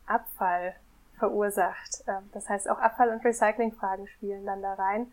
[0.05, 0.75] Abfall
[1.17, 2.03] verursacht.
[2.07, 5.11] Ähm, das heißt, auch Abfall- und Recyclingfragen spielen dann da rein.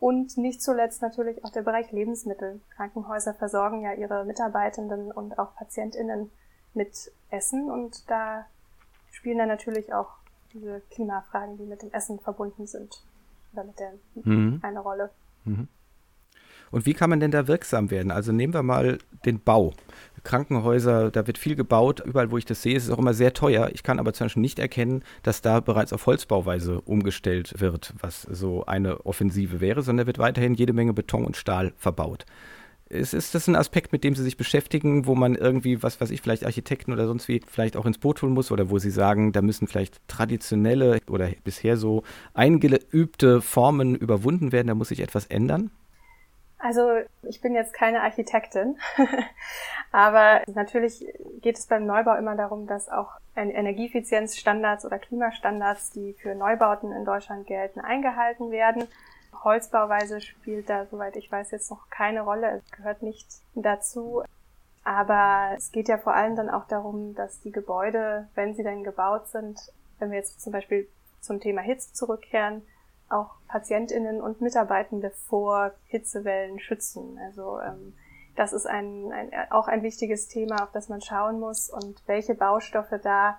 [0.00, 2.60] Und nicht zuletzt natürlich auch der Bereich Lebensmittel.
[2.74, 6.30] Krankenhäuser versorgen ja ihre Mitarbeitenden und auch PatientInnen
[6.72, 8.46] mit Essen und da
[9.10, 10.08] spielen dann natürlich auch
[10.52, 13.02] diese Klimafragen, die mit dem Essen verbunden sind,
[13.52, 14.60] oder mit der mhm.
[14.62, 15.10] eine Rolle.
[15.44, 15.68] Mhm.
[16.70, 18.12] Und wie kann man denn da wirksam werden?
[18.12, 19.72] Also nehmen wir mal den Bau.
[20.22, 22.00] Krankenhäuser, da wird viel gebaut.
[22.04, 23.70] Überall, wo ich das sehe, ist es auch immer sehr teuer.
[23.72, 28.22] Ich kann aber zum Beispiel nicht erkennen, dass da bereits auf Holzbauweise umgestellt wird, was
[28.22, 32.26] so eine Offensive wäre, sondern wird weiterhin jede Menge Beton und Stahl verbaut.
[32.90, 36.10] Ist, ist das ein Aspekt, mit dem Sie sich beschäftigen, wo man irgendwie, was weiß
[36.10, 38.90] ich, vielleicht Architekten oder sonst wie vielleicht auch ins Boot holen muss oder wo Sie
[38.90, 42.02] sagen, da müssen vielleicht traditionelle oder bisher so
[42.34, 45.70] eingeübte Formen überwunden werden, da muss sich etwas ändern?
[46.62, 48.78] Also ich bin jetzt keine Architektin,
[49.92, 51.06] aber natürlich
[51.40, 57.06] geht es beim Neubau immer darum, dass auch Energieeffizienzstandards oder Klimastandards, die für Neubauten in
[57.06, 58.86] Deutschland gelten, eingehalten werden.
[59.42, 62.62] Holzbauweise spielt da, soweit ich weiß, jetzt noch keine Rolle.
[62.62, 64.22] Es gehört nicht dazu.
[64.84, 68.84] Aber es geht ja vor allem dann auch darum, dass die Gebäude, wenn sie denn
[68.84, 69.58] gebaut sind,
[69.98, 70.88] wenn wir jetzt zum Beispiel
[71.20, 72.62] zum Thema Hitze zurückkehren,
[73.08, 77.18] auch PatientInnen und Mitarbeitende vor Hitzewellen schützen.
[77.26, 77.94] Also ähm,
[78.36, 82.34] das ist ein, ein, auch ein wichtiges Thema, auf das man schauen muss und welche
[82.34, 83.36] Baustoffe da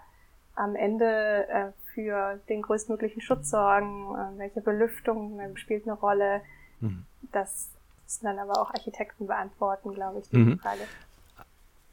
[0.56, 6.42] am Ende äh, für den größtmöglichen Schutz sorgen, äh, welche Belüftung äh, spielt eine Rolle.
[6.82, 7.06] Mhm.
[7.32, 7.70] Das
[8.04, 10.60] müssen dann aber auch Architekten beantworten, glaube ich, die mhm.
[10.60, 10.82] Frage.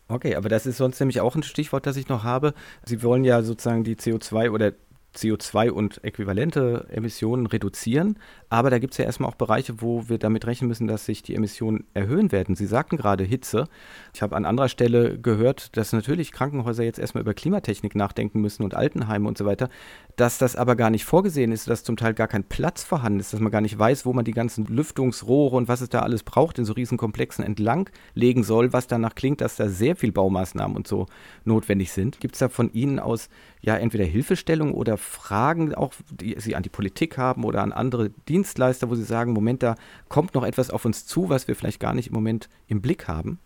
[0.08, 2.54] Okay, aber das ist sonst nämlich auch ein Stichwort, das ich noch habe.
[2.84, 4.72] Sie wollen ja sozusagen die CO2 oder
[5.18, 8.18] CO2 und äquivalente Emissionen reduzieren.
[8.48, 11.22] Aber da gibt es ja erstmal auch Bereiche, wo wir damit rechnen müssen, dass sich
[11.22, 12.54] die Emissionen erhöhen werden.
[12.54, 13.68] Sie sagten gerade Hitze.
[14.14, 18.62] Ich habe an anderer Stelle gehört, dass natürlich Krankenhäuser jetzt erstmal über Klimatechnik nachdenken müssen
[18.62, 19.68] und Altenheime und so weiter.
[20.16, 23.32] Dass das aber gar nicht vorgesehen ist, dass zum Teil gar kein Platz vorhanden ist,
[23.32, 26.22] dass man gar nicht weiß, wo man die ganzen Lüftungsrohre und was es da alles
[26.22, 30.76] braucht in so Riesenkomplexen entlang legen soll, was danach klingt, dass da sehr viel Baumaßnahmen
[30.76, 31.06] und so
[31.44, 32.20] notwendig sind.
[32.20, 33.28] Gibt es da von Ihnen aus
[33.60, 38.10] ja entweder Hilfestellung oder Fragen auch, die Sie an die Politik haben oder an andere
[38.28, 39.74] Dienstleister, wo Sie sagen, Moment, da
[40.08, 43.08] kommt noch etwas auf uns zu, was wir vielleicht gar nicht im Moment im Blick
[43.08, 43.38] haben?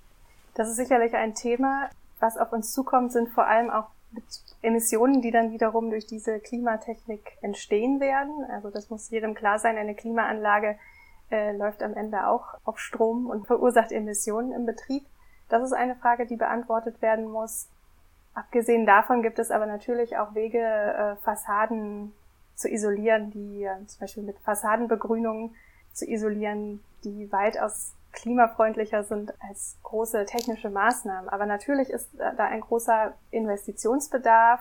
[0.55, 1.89] Das ist sicherlich ein Thema.
[2.21, 3.87] Was auf uns zukommt, sind vor allem auch
[4.61, 8.45] Emissionen, die dann wiederum durch diese Klimatechnik entstehen werden.
[8.51, 10.77] Also das muss jedem klar sein, eine Klimaanlage
[11.31, 15.05] äh, läuft am Ende auch auf Strom und verursacht Emissionen im Betrieb.
[15.49, 17.69] Das ist eine Frage, die beantwortet werden muss.
[18.35, 22.13] Abgesehen davon gibt es aber natürlich auch Wege, äh, Fassaden
[22.55, 25.55] zu isolieren, die äh, zum Beispiel mit Fassadenbegrünung
[25.93, 31.29] zu isolieren, die weitaus klimafreundlicher sind als große technische Maßnahmen.
[31.29, 34.61] Aber natürlich ist da ein großer Investitionsbedarf,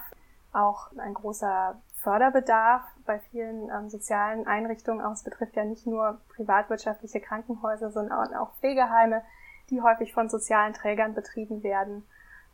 [0.53, 5.01] auch ein großer Förderbedarf bei vielen ähm, sozialen Einrichtungen.
[5.05, 9.21] Auch es betrifft ja nicht nur privatwirtschaftliche Krankenhäuser, sondern auch Pflegeheime,
[9.69, 12.03] die häufig von sozialen Trägern betrieben werden.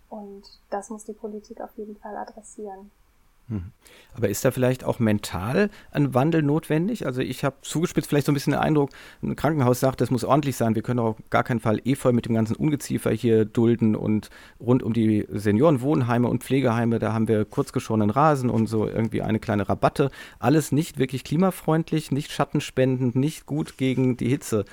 [0.09, 2.91] Und das muss die Politik auf jeden Fall adressieren.
[3.49, 3.71] Mhm.
[4.13, 7.05] Aber ist da vielleicht auch mental ein Wandel notwendig?
[7.05, 8.89] Also ich habe zugespitzt vielleicht so ein bisschen den Eindruck,
[9.21, 10.75] ein Krankenhaus sagt, das muss ordentlich sein.
[10.75, 14.29] Wir können auch auf gar keinen Fall Efeu mit dem ganzen Ungeziefer hier dulden und
[14.59, 19.39] rund um die Seniorenwohnheime und Pflegeheime, da haben wir kurzgeschorenen Rasen und so irgendwie eine
[19.39, 20.09] kleine Rabatte.
[20.39, 24.65] Alles nicht wirklich klimafreundlich, nicht schattenspendend, nicht gut gegen die Hitze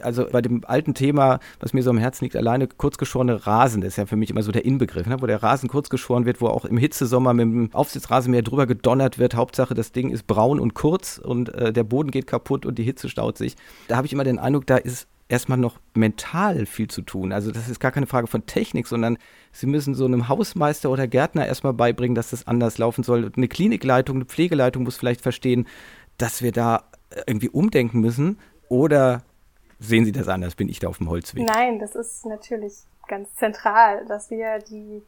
[0.00, 3.90] also bei dem alten Thema, was mir so am Herzen liegt, alleine kurzgeschorene Rasen, das
[3.90, 5.20] ist ja für mich immer so der Inbegriff, ne?
[5.20, 9.34] wo der Rasen kurzgeschoren wird, wo auch im Hitzesommer mit dem Aufsitzrasenmäher drüber gedonnert wird.
[9.34, 12.84] Hauptsache, das Ding ist braun und kurz und äh, der Boden geht kaputt und die
[12.84, 13.56] Hitze staut sich.
[13.88, 17.32] Da habe ich immer den Eindruck, da ist erstmal noch mental viel zu tun.
[17.32, 19.18] Also das ist gar keine Frage von Technik, sondern
[19.52, 23.32] Sie müssen so einem Hausmeister oder Gärtner erstmal beibringen, dass das anders laufen soll.
[23.36, 25.66] Eine Klinikleitung, eine Pflegeleitung muss vielleicht verstehen,
[26.18, 26.84] dass wir da
[27.26, 29.22] irgendwie umdenken müssen oder
[29.78, 30.54] sehen Sie das anders?
[30.54, 31.46] Bin ich da auf dem Holzweg?
[31.46, 32.74] Nein, das ist natürlich
[33.08, 35.02] ganz zentral, dass wir die,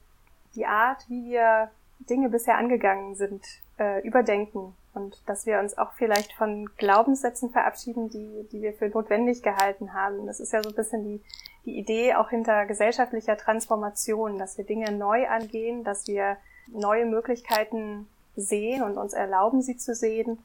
[0.54, 3.44] die Art, wie wir Dinge bisher angegangen sind,
[3.78, 8.88] äh, überdenken und dass wir uns auch vielleicht von Glaubenssätzen verabschieden, die, die wir für
[8.88, 10.26] notwendig gehalten haben.
[10.26, 11.20] Das ist ja so ein bisschen die,
[11.64, 16.36] die Idee auch hinter gesellschaftlicher Transformation, dass wir Dinge neu angehen, dass wir
[16.68, 20.38] neue Möglichkeiten sehen und uns erlauben, sie zu sehen,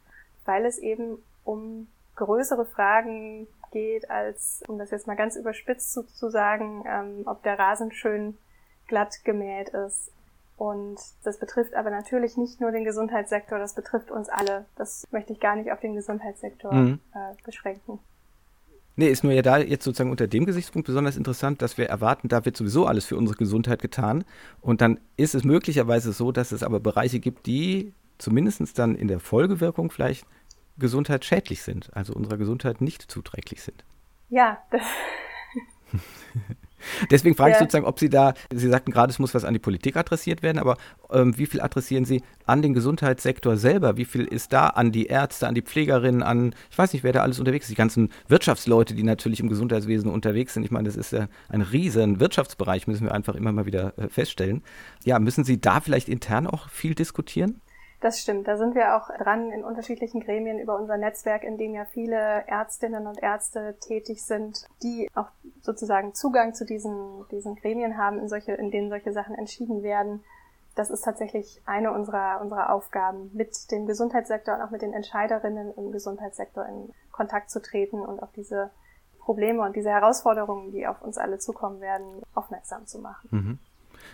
[0.46, 6.04] weil es eben um größere Fragen geht, als, um das jetzt mal ganz überspitzt zu,
[6.04, 8.38] zu sagen, ähm, ob der Rasen schön
[8.88, 10.12] glatt gemäht ist.
[10.56, 14.66] Und das betrifft aber natürlich nicht nur den Gesundheitssektor, das betrifft uns alle.
[14.78, 17.00] Das möchte ich gar nicht auf den Gesundheitssektor mhm.
[17.14, 18.00] äh, beschränken.
[18.96, 22.28] Nee, ist nur ja da jetzt sozusagen unter dem Gesichtspunkt besonders interessant, dass wir erwarten,
[22.28, 24.24] da wird sowieso alles für unsere Gesundheit getan.
[24.62, 29.08] Und dann ist es möglicherweise so, dass es aber Bereiche gibt, die zumindest dann in
[29.08, 30.28] der Folgewirkung vielleicht
[30.78, 33.84] gesundheitsschädlich sind, also unserer Gesundheit nicht zuträglich sind.
[34.30, 34.84] Ja, das.
[37.10, 39.60] Deswegen frage ich sozusagen, ob Sie da, Sie sagten gerade, es muss was an die
[39.60, 40.78] Politik adressiert werden, aber
[41.12, 43.98] ähm, wie viel adressieren Sie an den Gesundheitssektor selber?
[43.98, 47.14] Wie viel ist da an die Ärzte, an die Pflegerinnen, an, ich weiß nicht, wer
[47.14, 50.64] da alles unterwegs ist, die ganzen Wirtschaftsleute, die natürlich im Gesundheitswesen unterwegs sind.
[50.64, 54.10] Ich meine, das ist ja ein riesen Wirtschaftsbereich, müssen wir einfach immer mal wieder äh,
[54.10, 54.62] feststellen.
[55.06, 57.62] Ja, müssen Sie da vielleicht intern auch viel diskutieren?
[58.04, 58.50] Das stimmt.
[58.50, 62.46] Da sind wir auch dran in unterschiedlichen Gremien über unser Netzwerk, in dem ja viele
[62.48, 65.30] Ärztinnen und Ärzte tätig sind, die auch
[65.62, 70.22] sozusagen Zugang zu diesen, diesen Gremien haben, in, solche, in denen solche Sachen entschieden werden.
[70.76, 75.74] Das ist tatsächlich eine unserer, unserer Aufgaben, mit dem Gesundheitssektor und auch mit den Entscheiderinnen
[75.78, 78.70] im Gesundheitssektor in Kontakt zu treten und auf diese
[79.20, 83.30] Probleme und diese Herausforderungen, die auf uns alle zukommen werden, aufmerksam zu machen.
[83.32, 83.60] Mhm.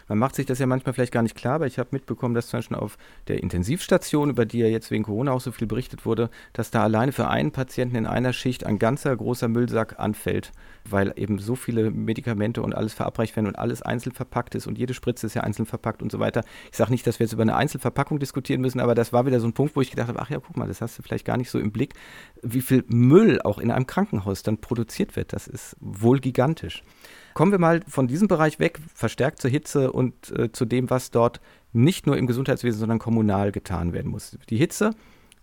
[0.07, 2.47] Man macht sich das ja manchmal vielleicht gar nicht klar, aber ich habe mitbekommen, dass
[2.47, 2.97] zum Beispiel auf
[3.27, 6.83] der Intensivstation, über die ja jetzt wegen Corona auch so viel berichtet wurde, dass da
[6.83, 10.51] alleine für einen Patienten in einer Schicht ein ganzer großer Müllsack anfällt,
[10.85, 14.77] weil eben so viele Medikamente und alles verabreicht werden und alles einzeln verpackt ist und
[14.77, 16.43] jede Spritze ist ja einzeln verpackt und so weiter.
[16.71, 19.39] Ich sage nicht, dass wir jetzt über eine Einzelverpackung diskutieren müssen, aber das war wieder
[19.39, 21.25] so ein Punkt, wo ich gedacht habe, ach ja, guck mal, das hast du vielleicht
[21.25, 21.93] gar nicht so im Blick,
[22.41, 25.33] wie viel Müll auch in einem Krankenhaus dann produziert wird.
[25.33, 26.83] Das ist wohl gigantisch.
[27.33, 31.11] Kommen wir mal von diesem Bereich weg, verstärkt zur Hitze und äh, zu dem, was
[31.11, 31.39] dort
[31.71, 34.37] nicht nur im Gesundheitswesen, sondern kommunal getan werden muss.
[34.49, 34.91] Die Hitze,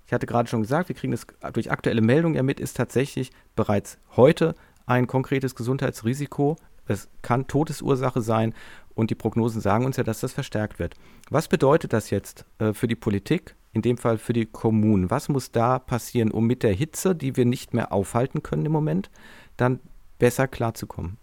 [0.06, 3.30] ich hatte gerade schon gesagt, wir kriegen das durch aktuelle Meldungen ja mit, ist tatsächlich
[3.54, 4.54] bereits heute
[4.86, 6.56] ein konkretes Gesundheitsrisiko.
[6.86, 8.54] Es kann Todesursache sein
[8.94, 10.94] und die Prognosen sagen uns ja, dass das verstärkt wird.
[11.30, 15.10] Was bedeutet das jetzt äh, für die Politik, in dem Fall für die Kommunen?
[15.10, 18.72] Was muss da passieren, um mit der Hitze, die wir nicht mehr aufhalten können im
[18.72, 19.10] Moment,
[19.56, 19.80] dann
[20.18, 21.18] besser klarzukommen?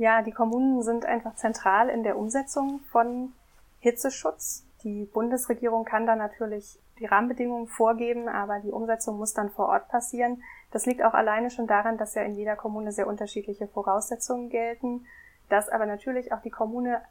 [0.00, 3.34] Ja, die Kommunen sind einfach zentral in der Umsetzung von
[3.80, 4.64] Hitzeschutz.
[4.82, 9.88] Die Bundesregierung kann da natürlich die Rahmenbedingungen vorgeben, aber die Umsetzung muss dann vor Ort
[9.88, 10.42] passieren.
[10.70, 15.04] Das liegt auch alleine schon daran, dass ja in jeder Kommune sehr unterschiedliche Voraussetzungen gelten,
[15.50, 17.02] dass aber natürlich auch die Kommune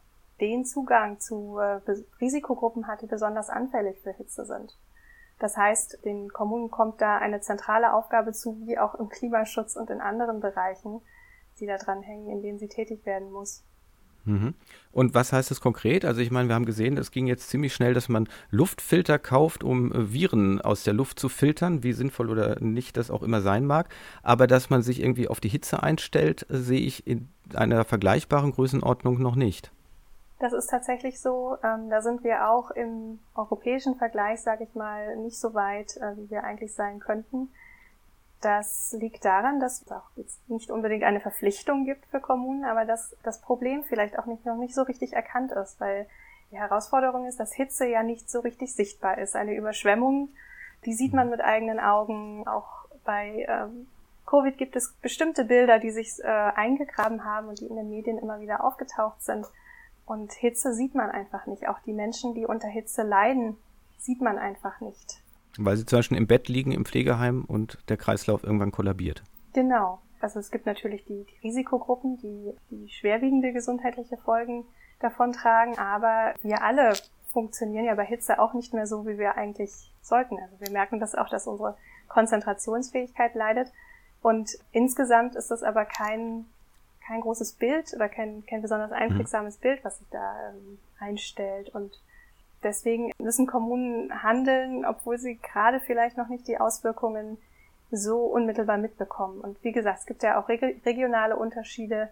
[0.41, 1.81] den Zugang zu äh,
[2.19, 4.75] Risikogruppen hat, die besonders anfällig für Hitze sind.
[5.37, 9.91] Das heißt, den Kommunen kommt da eine zentrale Aufgabe zu, wie auch im Klimaschutz und
[9.91, 11.01] in anderen Bereichen,
[11.59, 13.63] die da dran hängen, in denen sie tätig werden muss.
[14.25, 14.53] Mhm.
[14.91, 16.05] Und was heißt das konkret?
[16.05, 19.63] Also ich meine, wir haben gesehen, es ging jetzt ziemlich schnell, dass man Luftfilter kauft,
[19.63, 23.41] um äh, Viren aus der Luft zu filtern, wie sinnvoll oder nicht das auch immer
[23.41, 23.89] sein mag.
[24.23, 29.21] Aber dass man sich irgendwie auf die Hitze einstellt, sehe ich in einer vergleichbaren Größenordnung
[29.21, 29.71] noch nicht.
[30.39, 31.57] Das ist tatsächlich so.
[31.63, 36.15] Ähm, da sind wir auch im europäischen Vergleich, sage ich mal, nicht so weit, äh,
[36.15, 37.49] wie wir eigentlich sein könnten.
[38.41, 42.85] Das liegt daran, dass es auch jetzt nicht unbedingt eine Verpflichtung gibt für Kommunen, aber
[42.85, 46.07] dass das Problem vielleicht auch nicht, noch nicht so richtig erkannt ist, weil
[46.51, 49.35] die Herausforderung ist, dass Hitze ja nicht so richtig sichtbar ist.
[49.35, 50.29] Eine Überschwemmung,
[50.85, 52.47] die sieht man mit eigenen Augen.
[52.47, 53.87] Auch bei ähm,
[54.25, 58.17] Covid gibt es bestimmte Bilder, die sich äh, eingegraben haben und die in den Medien
[58.17, 59.45] immer wieder aufgetaucht sind.
[60.05, 61.67] Und Hitze sieht man einfach nicht.
[61.67, 63.57] Auch die Menschen, die unter Hitze leiden,
[63.97, 65.21] sieht man einfach nicht.
[65.57, 69.23] Weil sie zum Beispiel im Bett liegen im Pflegeheim und der Kreislauf irgendwann kollabiert.
[69.53, 69.99] Genau.
[70.21, 74.65] Also es gibt natürlich die, die Risikogruppen, die, die schwerwiegende gesundheitliche Folgen
[74.99, 76.93] davon tragen, aber wir alle
[77.31, 80.37] funktionieren ja bei Hitze auch nicht mehr so, wie wir eigentlich sollten.
[80.39, 83.71] Also wir merken das auch, dass unsere Konzentrationsfähigkeit leidet.
[84.21, 86.45] Und insgesamt ist das aber kein,
[87.05, 89.61] kein großes Bild oder kein, kein besonders einprägsames mhm.
[89.61, 91.69] Bild, was sich da ähm, einstellt.
[91.69, 92.01] Und
[92.63, 97.37] Deswegen müssen Kommunen handeln, obwohl sie gerade vielleicht noch nicht die Auswirkungen
[97.91, 99.39] so unmittelbar mitbekommen.
[99.39, 102.09] Und wie gesagt, es gibt ja auch regionale Unterschiede.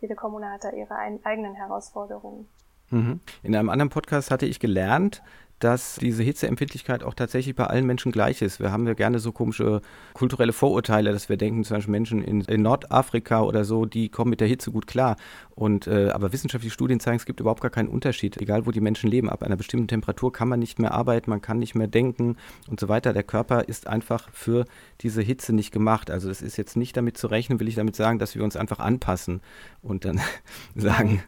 [0.00, 2.48] Jede Kommune hat da ihre eigenen Herausforderungen.
[2.90, 3.20] Mhm.
[3.42, 5.22] In einem anderen Podcast hatte ich gelernt,
[5.60, 8.60] dass diese Hitzeempfindlichkeit auch tatsächlich bei allen Menschen gleich ist.
[8.60, 9.82] Wir haben ja gerne so komische
[10.14, 14.30] kulturelle Vorurteile, dass wir denken, zum Beispiel Menschen in, in Nordafrika oder so, die kommen
[14.30, 15.16] mit der Hitze gut klar.
[15.54, 18.80] Und, äh, aber wissenschaftliche Studien zeigen, es gibt überhaupt gar keinen Unterschied, egal wo die
[18.80, 19.28] Menschen leben.
[19.28, 22.36] Ab einer bestimmten Temperatur kann man nicht mehr arbeiten, man kann nicht mehr denken
[22.68, 23.12] und so weiter.
[23.12, 24.64] Der Körper ist einfach für
[25.02, 26.10] diese Hitze nicht gemacht.
[26.10, 28.56] Also es ist jetzt nicht damit zu rechnen, will ich damit sagen, dass wir uns
[28.56, 29.42] einfach anpassen
[29.82, 30.22] und dann
[30.74, 31.22] sagen,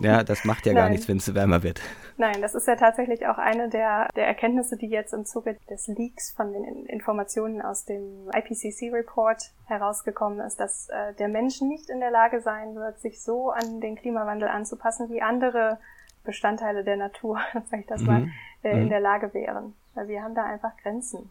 [0.00, 0.82] ja, das macht ja Nein.
[0.82, 1.80] gar nichts, wenn es wärmer wird.
[2.20, 5.86] Nein, das ist ja tatsächlich auch eine der, der Erkenntnisse, die jetzt im Zuge des
[5.86, 12.00] Leaks von den Informationen aus dem IPCC-Report herausgekommen ist, dass äh, der Mensch nicht in
[12.00, 15.78] der Lage sein wird, sich so an den Klimawandel anzupassen, wie andere
[16.24, 17.38] Bestandteile der Natur,
[17.70, 18.06] sag ich das mhm.
[18.06, 18.28] mal,
[18.64, 18.82] äh, mhm.
[18.82, 19.74] in der Lage wären.
[19.94, 21.30] Weil wir haben da einfach Grenzen.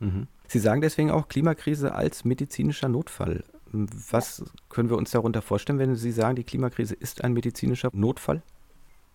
[0.00, 0.26] Mhm.
[0.48, 3.44] Sie sagen deswegen auch Klimakrise als medizinischer Notfall.
[3.70, 8.42] Was können wir uns darunter vorstellen, wenn Sie sagen, die Klimakrise ist ein medizinischer Notfall?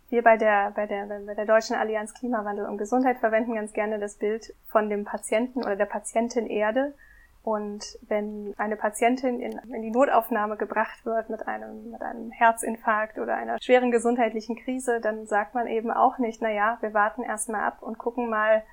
[0.09, 3.99] Wir bei der, bei der, bei der Deutschen Allianz Klimawandel und Gesundheit verwenden ganz gerne
[3.99, 6.93] das Bild von dem Patienten oder der Patientin Erde,
[7.41, 13.17] Und wenn eine Patientin in, in, die Notaufnahme gebracht wird mit einem, mit einem Herzinfarkt
[13.17, 17.23] oder einer schweren gesundheitlichen Krise, dann sagt man eben auch nicht, na ja, wir warten
[17.23, 18.63] erstmal ab und gucken mal,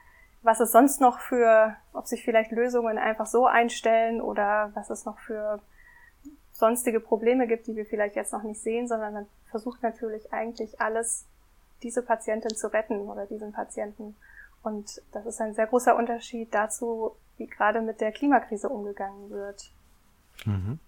[0.42, 5.04] was es sonst noch für, ob sich vielleicht Lösungen einfach so einstellen oder was es
[5.04, 5.60] noch für
[6.58, 10.80] sonstige Probleme gibt, die wir vielleicht jetzt noch nicht sehen, sondern man versucht natürlich eigentlich
[10.80, 11.26] alles,
[11.82, 14.16] diese Patientin zu retten oder diesen Patienten.
[14.62, 19.70] Und das ist ein sehr großer Unterschied dazu, wie gerade mit der Klimakrise umgegangen wird.
[20.44, 20.78] Mhm.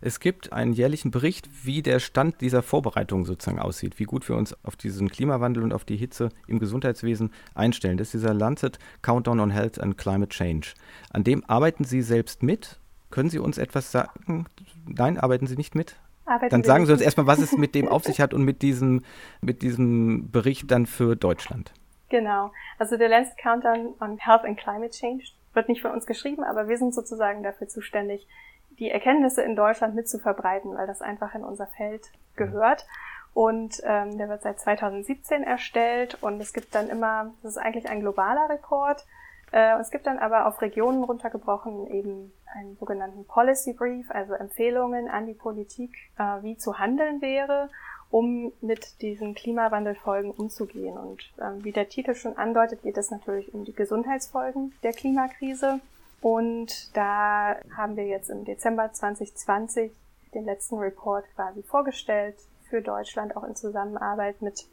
[0.00, 4.36] Es gibt einen jährlichen Bericht, wie der Stand dieser Vorbereitung sozusagen aussieht, wie gut wir
[4.36, 7.96] uns auf diesen Klimawandel und auf die Hitze im Gesundheitswesen einstellen.
[7.96, 10.74] Das ist dieser Lancet Countdown on Health and Climate Change.
[11.10, 12.78] An dem arbeiten Sie selbst mit.
[13.10, 14.46] Können Sie uns etwas sagen?
[14.86, 15.96] Nein, arbeiten Sie nicht mit?
[16.24, 18.62] Arbeiten dann sagen Sie uns erstmal, was es mit dem auf sich hat und mit
[18.62, 19.04] diesem,
[19.40, 21.72] mit diesem Bericht dann für Deutschland.
[22.08, 22.52] Genau.
[22.78, 26.68] Also der Lancet Countdown on Health and Climate Change wird nicht von uns geschrieben, aber
[26.68, 28.26] wir sind sozusagen dafür zuständig,
[28.78, 32.86] die Erkenntnisse in Deutschland mit zu verbreiten, weil das einfach in unser Feld gehört.
[33.32, 37.88] Und ähm, der wird seit 2017 erstellt und es gibt dann immer, das ist eigentlich
[37.88, 39.04] ein globaler Report,
[39.52, 45.08] äh, es gibt dann aber auf Regionen runtergebrochen eben einen sogenannten Policy Brief, also Empfehlungen
[45.08, 47.68] an die Politik, äh, wie zu handeln wäre,
[48.10, 50.96] um mit diesen Klimawandelfolgen umzugehen.
[50.96, 55.80] Und äh, wie der Titel schon andeutet, geht es natürlich um die Gesundheitsfolgen der Klimakrise.
[56.20, 59.92] Und da haben wir jetzt im Dezember 2020
[60.34, 62.36] den letzten Report quasi vorgestellt
[62.68, 64.66] für Deutschland, auch in Zusammenarbeit mit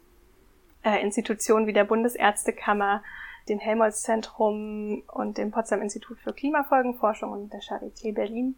[0.84, 3.02] äh, Institutionen wie der Bundesärztekammer,
[3.48, 8.56] dem Helmholtz-Zentrum und dem Potsdam Institut für Klimafolgenforschung und der Charité Berlin.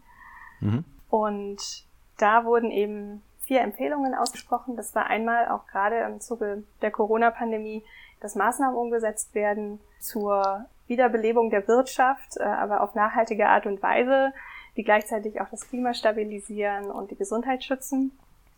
[0.61, 0.85] Mhm.
[1.09, 1.87] Und
[2.19, 4.77] da wurden eben vier Empfehlungen ausgesprochen.
[4.77, 7.85] Das war einmal auch gerade im Zuge der Corona-Pandemie,
[8.21, 14.33] dass Maßnahmen umgesetzt werden zur Wiederbelebung der Wirtschaft, äh, aber auf nachhaltige Art und Weise,
[14.77, 18.13] die gleichzeitig auch das Klima stabilisieren und die Gesundheit schützen.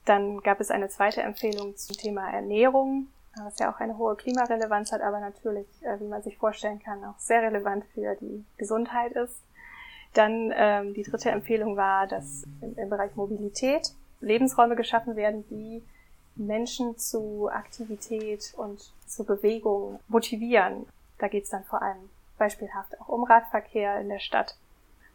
[0.04, 3.08] Dann gab es eine zweite Empfehlung zum Thema Ernährung,
[3.44, 7.04] was ja auch eine hohe Klimarelevanz hat, aber natürlich, äh, wie man sich vorstellen kann,
[7.04, 9.42] auch sehr relevant für die Gesundheit ist.
[10.14, 15.82] Dann ähm, die dritte Empfehlung war, dass im, im Bereich Mobilität Lebensräume geschaffen werden, die
[16.34, 20.86] Menschen zu Aktivität und zu Bewegung motivieren.
[21.18, 24.56] Da geht es dann vor allem beispielhaft auch um Radverkehr in der Stadt.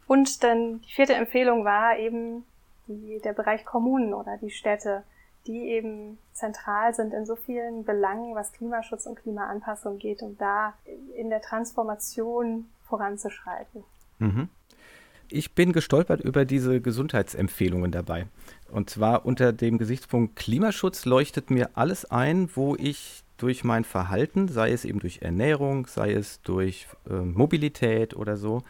[0.06, 2.44] Und dann die vierte Empfehlung war eben
[2.86, 5.02] die, der Bereich Kommunen oder die Städte,
[5.46, 10.74] die eben zentral sind in so vielen Belangen, was Klimaschutz und Klimaanpassung geht, um da
[11.16, 13.84] in der Transformation voranzuschreiten.
[14.18, 14.48] Mhm.
[15.28, 18.26] Ich bin gestolpert über diese Gesundheitsempfehlungen dabei.
[18.70, 24.48] Und zwar unter dem Gesichtspunkt Klimaschutz leuchtet mir alles ein, wo ich durch mein Verhalten,
[24.48, 28.62] sei es eben durch Ernährung, sei es durch äh, Mobilität oder so,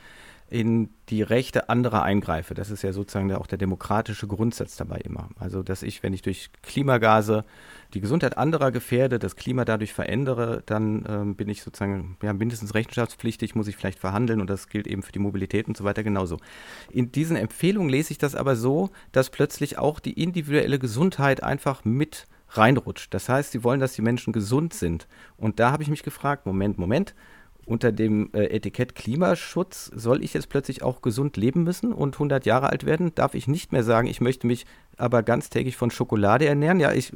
[0.54, 2.54] in die Rechte anderer eingreife.
[2.54, 5.28] Das ist ja sozusagen auch der demokratische Grundsatz dabei immer.
[5.36, 7.44] Also, dass ich, wenn ich durch Klimagase
[7.92, 12.72] die Gesundheit anderer gefährde, das Klima dadurch verändere, dann ähm, bin ich sozusagen ja, mindestens
[12.72, 16.04] rechenschaftspflichtig, muss ich vielleicht verhandeln und das gilt eben für die Mobilität und so weiter
[16.04, 16.38] genauso.
[16.88, 21.84] In diesen Empfehlungen lese ich das aber so, dass plötzlich auch die individuelle Gesundheit einfach
[21.84, 23.12] mit reinrutscht.
[23.12, 25.08] Das heißt, sie wollen, dass die Menschen gesund sind.
[25.36, 27.12] Und da habe ich mich gefragt, Moment, Moment,
[27.66, 32.46] unter dem äh, Etikett Klimaschutz soll ich jetzt plötzlich auch gesund leben müssen und 100
[32.46, 33.14] Jahre alt werden?
[33.14, 36.80] Darf ich nicht mehr sagen, ich möchte mich aber ganztägig von Schokolade ernähren?
[36.80, 37.12] Ja, ich,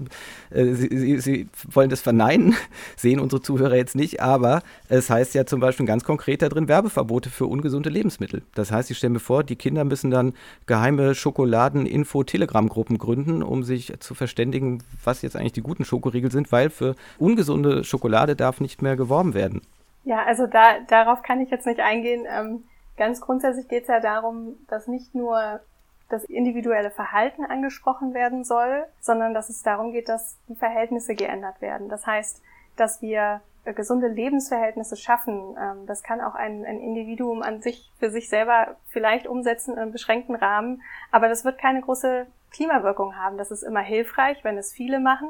[0.51, 2.55] äh, Sie, Sie, Sie, wollen das verneinen,
[2.96, 6.68] sehen unsere Zuhörer jetzt nicht, aber es heißt ja zum Beispiel ganz konkret da drin
[6.68, 8.42] Werbeverbote für ungesunde Lebensmittel.
[8.55, 10.34] Das heißt, ich stelle mir vor, die Kinder müssen dann
[10.66, 16.70] geheime Schokoladen-Info-Telegram-Gruppen gründen, um sich zu verständigen, was jetzt eigentlich die guten Schokoriegel sind, weil
[16.70, 19.62] für ungesunde Schokolade darf nicht mehr geworben werden.
[20.09, 22.26] Ja, also da, darauf kann ich jetzt nicht eingehen.
[22.26, 22.64] Ähm,
[22.96, 25.61] ganz grundsätzlich geht es ja darum, dass nicht nur
[26.09, 31.61] das individuelle Verhalten angesprochen werden soll, sondern dass es darum geht, dass die Verhältnisse geändert
[31.61, 31.90] werden.
[31.90, 32.40] Das heißt,
[32.76, 33.42] dass wir
[33.74, 35.54] gesunde Lebensverhältnisse schaffen.
[35.61, 39.78] Ähm, das kann auch ein, ein Individuum an sich für sich selber vielleicht umsetzen in
[39.78, 40.80] einem beschränkten Rahmen,
[41.11, 43.36] aber das wird keine große Klimawirkung haben.
[43.36, 45.28] Das ist immer hilfreich, wenn es viele machen,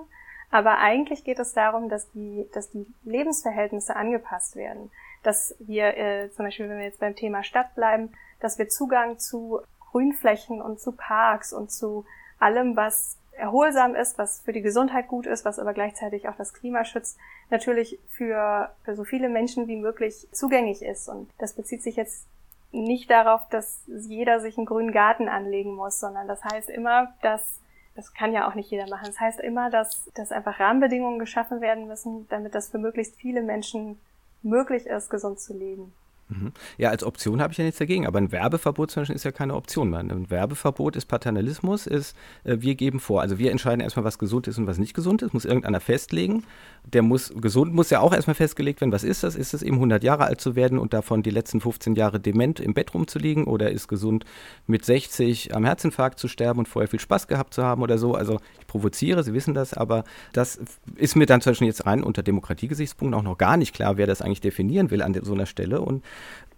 [0.50, 4.90] aber eigentlich geht es darum, dass die, dass die Lebensverhältnisse angepasst werden.
[5.22, 9.18] Dass wir, äh, zum Beispiel, wenn wir jetzt beim Thema Stadt bleiben, dass wir Zugang
[9.18, 12.04] zu Grünflächen und zu Parks und zu
[12.38, 16.52] allem, was erholsam ist, was für die Gesundheit gut ist, was aber gleichzeitig auch das
[16.52, 17.18] Klima schützt,
[17.50, 21.08] natürlich für, für so viele Menschen wie möglich zugänglich ist.
[21.08, 22.26] Und das bezieht sich jetzt
[22.72, 27.60] nicht darauf, dass jeder sich einen grünen Garten anlegen muss, sondern das heißt immer, dass
[27.98, 29.06] das kann ja auch nicht jeder machen.
[29.06, 33.42] Das heißt immer, dass, dass einfach Rahmenbedingungen geschaffen werden müssen, damit das für möglichst viele
[33.42, 33.98] Menschen
[34.40, 35.92] möglich ist, gesund zu leben.
[36.28, 36.52] Mhm.
[36.76, 39.32] Ja, als Option habe ich ja nichts dagegen, aber ein Werbeverbot zum Beispiel ist ja
[39.32, 40.00] keine Option mehr.
[40.00, 42.14] Ein Werbeverbot ist Paternalismus, ist,
[42.44, 43.22] äh, wir geben vor.
[43.22, 46.44] Also wir entscheiden erstmal, was gesund ist und was nicht gesund ist, muss irgendeiner festlegen.
[46.84, 49.36] Der muss, gesund muss ja auch erstmal festgelegt werden, was ist das?
[49.36, 52.60] Ist es eben 100 Jahre alt zu werden und davon die letzten 15 Jahre dement
[52.60, 54.24] im Bett rumzuliegen oder ist gesund
[54.66, 58.14] mit 60 am Herzinfarkt zu sterben und vorher viel Spaß gehabt zu haben oder so?
[58.14, 60.60] Also ich provoziere, Sie wissen das, aber das
[60.96, 64.06] ist mir dann zum Beispiel jetzt rein unter Demokratiegesichtspunkten auch noch gar nicht klar, wer
[64.06, 66.04] das eigentlich definieren will an so einer Stelle und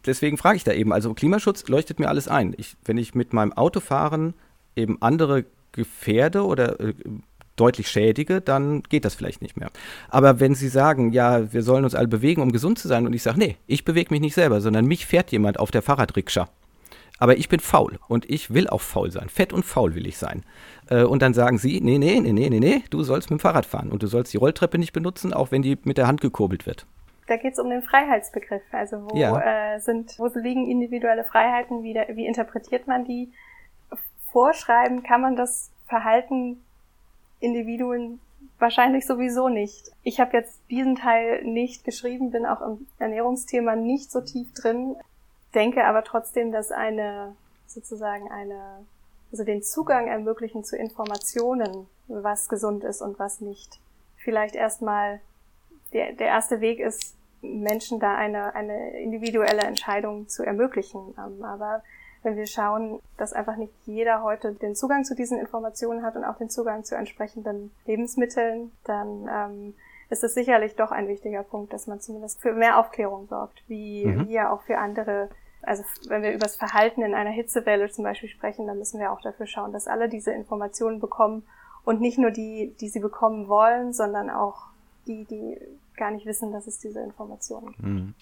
[0.06, 2.54] deswegen frage ich da eben, also Klimaschutz leuchtet mir alles ein.
[2.56, 4.34] Ich, wenn ich mit meinem Autofahren
[4.76, 6.94] eben andere gefährde oder äh,
[7.56, 9.70] deutlich schädige, dann geht das vielleicht nicht mehr.
[10.08, 13.12] Aber wenn Sie sagen, ja, wir sollen uns alle bewegen, um gesund zu sein, und
[13.12, 16.48] ich sage, nee, ich bewege mich nicht selber, sondern mich fährt jemand auf der Fahrradrikscha.
[17.18, 19.28] Aber ich bin faul und ich will auch faul sein.
[19.28, 20.42] Fett und faul will ich sein.
[20.88, 23.42] Äh, und dann sagen Sie, nee, nee, nee, nee, nee, nee, du sollst mit dem
[23.42, 26.22] Fahrrad fahren und du sollst die Rolltreppe nicht benutzen, auch wenn die mit der Hand
[26.22, 26.86] gekurbelt wird
[27.30, 28.62] da geht es um den Freiheitsbegriff.
[28.72, 29.74] Also wo ja.
[29.74, 33.32] äh, sind, wo liegen individuelle Freiheiten, wie, wie interpretiert man die?
[34.32, 36.62] Vorschreiben kann man das Verhalten
[37.38, 38.20] Individuen
[38.58, 39.90] wahrscheinlich sowieso nicht.
[40.02, 44.96] Ich habe jetzt diesen Teil nicht geschrieben, bin auch im Ernährungsthema nicht so tief drin,
[45.54, 47.34] denke aber trotzdem, dass eine
[47.66, 48.84] sozusagen eine
[49.32, 53.78] also den Zugang ermöglichen zu Informationen, was gesund ist und was nicht.
[54.16, 55.20] Vielleicht erstmal
[55.92, 61.14] der, der erste Weg ist, Menschen da eine, eine individuelle Entscheidung zu ermöglichen.
[61.18, 61.82] Ähm, aber
[62.22, 66.24] wenn wir schauen, dass einfach nicht jeder heute den Zugang zu diesen Informationen hat und
[66.24, 69.74] auch den Zugang zu entsprechenden Lebensmitteln, dann ähm,
[70.10, 74.04] ist es sicherlich doch ein wichtiger Punkt, dass man zumindest für mehr Aufklärung sorgt, wie,
[74.04, 74.28] mhm.
[74.28, 75.30] wie ja auch für andere.
[75.62, 79.12] Also wenn wir über das Verhalten in einer Hitzewelle zum Beispiel sprechen, dann müssen wir
[79.12, 81.46] auch dafür schauen, dass alle diese Informationen bekommen
[81.84, 84.66] und nicht nur die, die sie bekommen wollen, sondern auch
[85.06, 85.58] die, die
[86.00, 87.82] gar nicht wissen, dass es diese Informationen gibt.
[87.82, 88.14] Mhm.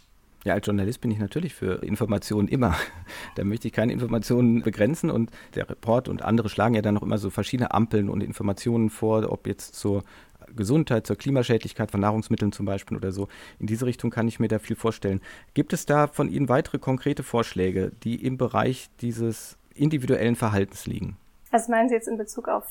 [0.44, 2.74] Ja, als Journalist bin ich natürlich für Informationen immer.
[3.36, 7.02] da möchte ich keine Informationen begrenzen und der Report und andere schlagen ja dann noch
[7.02, 10.04] immer so verschiedene Ampeln und Informationen vor, ob jetzt zur
[10.54, 13.28] Gesundheit, zur Klimaschädlichkeit von Nahrungsmitteln zum Beispiel oder so.
[13.58, 15.20] In diese Richtung kann ich mir da viel vorstellen.
[15.54, 21.16] Gibt es da von Ihnen weitere konkrete Vorschläge, die im Bereich dieses individuellen Verhaltens liegen?
[21.50, 22.64] Also meinen Sie jetzt in Bezug auf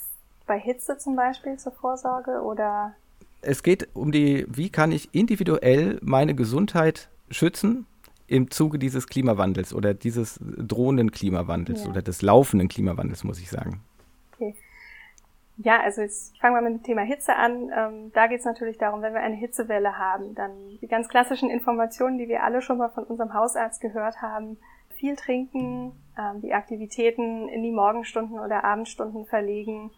[0.47, 2.95] bei Hitze zum Beispiel zur Vorsorge oder
[3.41, 7.85] es geht um die, wie kann ich individuell meine Gesundheit schützen
[8.27, 11.89] im Zuge dieses Klimawandels oder dieses drohenden Klimawandels ja.
[11.89, 13.81] oder des laufenden Klimawandels, muss ich sagen.
[14.33, 14.55] Okay.
[15.57, 17.71] Ja, also jetzt fangen wir mit dem Thema Hitze an.
[17.75, 21.49] Ähm, da geht es natürlich darum, wenn wir eine Hitzewelle haben, dann die ganz klassischen
[21.49, 24.57] Informationen, die wir alle schon mal von unserem Hausarzt gehört haben.
[24.89, 29.91] Viel trinken, ähm, die Aktivitäten in die Morgenstunden oder Abendstunden verlegen,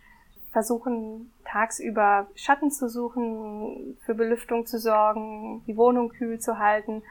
[0.52, 7.04] versuchen tagsüber Schatten zu suchen, für Belüftung zu sorgen, die Wohnung kühl zu halten.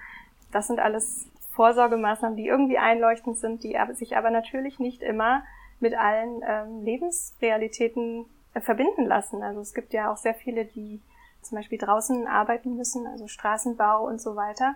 [0.52, 5.42] Das sind alles Vorsorgemaßnahmen, die irgendwie einleuchtend sind, die sich aber natürlich nicht immer
[5.80, 9.42] mit allen ähm, Lebensrealitäten äh, verbinden lassen.
[9.42, 11.00] Also es gibt ja auch sehr viele, die
[11.42, 14.74] zum Beispiel draußen arbeiten müssen, also Straßenbau und so weiter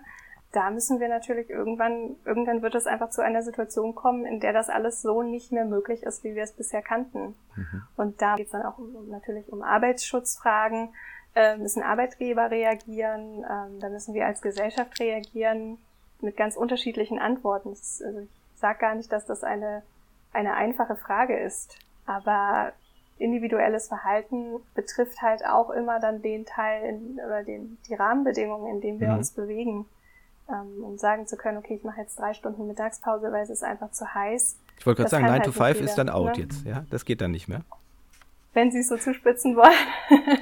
[0.53, 4.53] da müssen wir natürlich irgendwann, irgendwann wird es einfach zu einer Situation kommen, in der
[4.53, 7.35] das alles so nicht mehr möglich ist, wie wir es bisher kannten.
[7.55, 7.83] Mhm.
[7.97, 10.93] Und da geht es dann auch um, natürlich um Arbeitsschutzfragen,
[11.35, 15.79] äh, müssen Arbeitgeber reagieren, äh, da müssen wir als Gesellschaft reagieren
[16.21, 17.71] mit ganz unterschiedlichen Antworten.
[17.71, 19.81] Ist, also ich sage gar nicht, dass das eine,
[20.33, 22.73] eine einfache Frage ist, aber
[23.17, 28.81] individuelles Verhalten betrifft halt auch immer dann den Teil in, oder den, die Rahmenbedingungen, in
[28.81, 29.17] denen wir mhm.
[29.17, 29.87] uns bewegen
[30.49, 33.63] ähm, um sagen zu können, okay, ich mache jetzt drei Stunden Mittagspause, weil es ist
[33.63, 34.57] einfach zu heiß.
[34.79, 36.43] Ich wollte gerade sagen, 9 halt to 5 ist dann out ne?
[36.43, 36.85] jetzt, ja?
[36.89, 37.61] Das geht dann nicht mehr.
[38.53, 39.71] Wenn Sie es so zuspitzen wollen.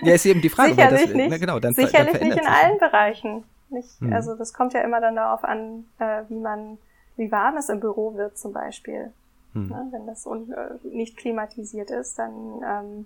[0.02, 0.72] ja, ist eben die Frage.
[0.72, 1.30] Sicherlich das, nicht.
[1.30, 3.44] Na, genau, dann, Sicherlich dann nicht in allen Bereichen.
[3.70, 4.12] Nicht, hm.
[4.12, 6.78] Also das kommt ja immer dann darauf an, äh, wie man,
[7.16, 9.12] wie warm es im Büro wird zum Beispiel.
[9.54, 9.70] Hm.
[9.70, 9.88] Ne?
[9.92, 13.06] Wenn das un, äh, nicht klimatisiert ist, dann ähm,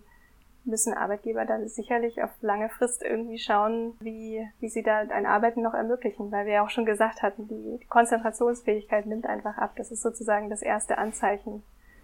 [0.65, 5.61] müssen Arbeitgeber dann sicherlich auf lange Frist irgendwie schauen, wie, wie sie da ein Arbeiten
[5.61, 9.73] noch ermöglichen, weil wir ja auch schon gesagt hatten, die Konzentrationsfähigkeit nimmt einfach ab.
[9.77, 11.63] Das ist sozusagen das erste Anzeichen,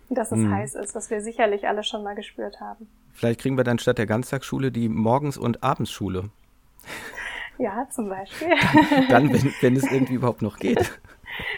[0.10, 0.54] dass es hm.
[0.54, 2.88] heiß ist, was wir sicherlich alle schon mal gespürt haben.
[3.14, 6.30] Vielleicht kriegen wir dann statt der Ganztagsschule die Morgens- und Abendsschule.
[7.58, 8.50] Ja, zum Beispiel.
[9.10, 11.00] dann, wenn, wenn es irgendwie überhaupt noch geht.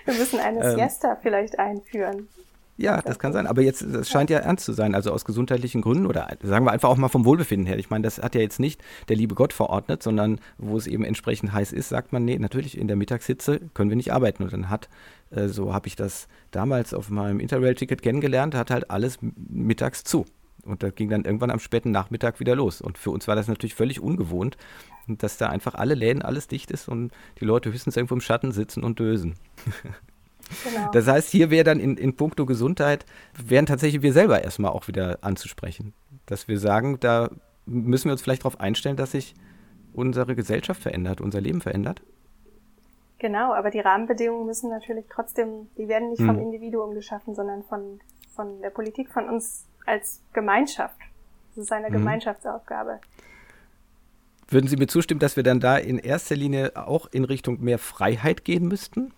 [0.03, 2.27] Wir müssen eine ähm, Siesta vielleicht einführen.
[2.75, 3.45] Ja, das kann sein.
[3.45, 4.95] Aber jetzt, das scheint ja ernst zu sein.
[4.95, 7.77] Also aus gesundheitlichen Gründen oder sagen wir einfach auch mal vom Wohlbefinden her.
[7.77, 11.03] Ich meine, das hat ja jetzt nicht der liebe Gott verordnet, sondern wo es eben
[11.03, 14.43] entsprechend heiß ist, sagt man, nee, natürlich in der Mittagshitze können wir nicht arbeiten.
[14.43, 14.89] Und dann hat,
[15.29, 20.25] äh, so habe ich das damals auf meinem Interrail-Ticket kennengelernt, hat halt alles mittags zu.
[20.65, 22.81] Und das ging dann irgendwann am späten Nachmittag wieder los.
[22.81, 24.57] Und für uns war das natürlich völlig ungewohnt,
[25.07, 28.51] dass da einfach alle Läden, alles dicht ist und die Leute höchstens irgendwo im Schatten
[28.51, 29.35] sitzen und dösen.
[30.63, 30.91] Genau.
[30.91, 33.05] Das heißt, hier wäre dann in, in puncto Gesundheit,
[33.41, 35.93] wären tatsächlich wir selber erstmal auch wieder anzusprechen.
[36.25, 37.29] Dass wir sagen, da
[37.65, 39.35] müssen wir uns vielleicht darauf einstellen, dass sich
[39.93, 42.01] unsere Gesellschaft verändert, unser Leben verändert.
[43.19, 46.27] Genau, aber die Rahmenbedingungen müssen natürlich trotzdem, die werden nicht hm.
[46.27, 47.99] vom Individuum geschaffen, sondern von,
[48.35, 50.99] von der Politik, von uns als Gemeinschaft.
[51.55, 51.93] Das ist eine hm.
[51.93, 52.99] Gemeinschaftsaufgabe.
[54.49, 57.79] Würden Sie mir zustimmen, dass wir dann da in erster Linie auch in Richtung mehr
[57.79, 59.13] Freiheit gehen müssten?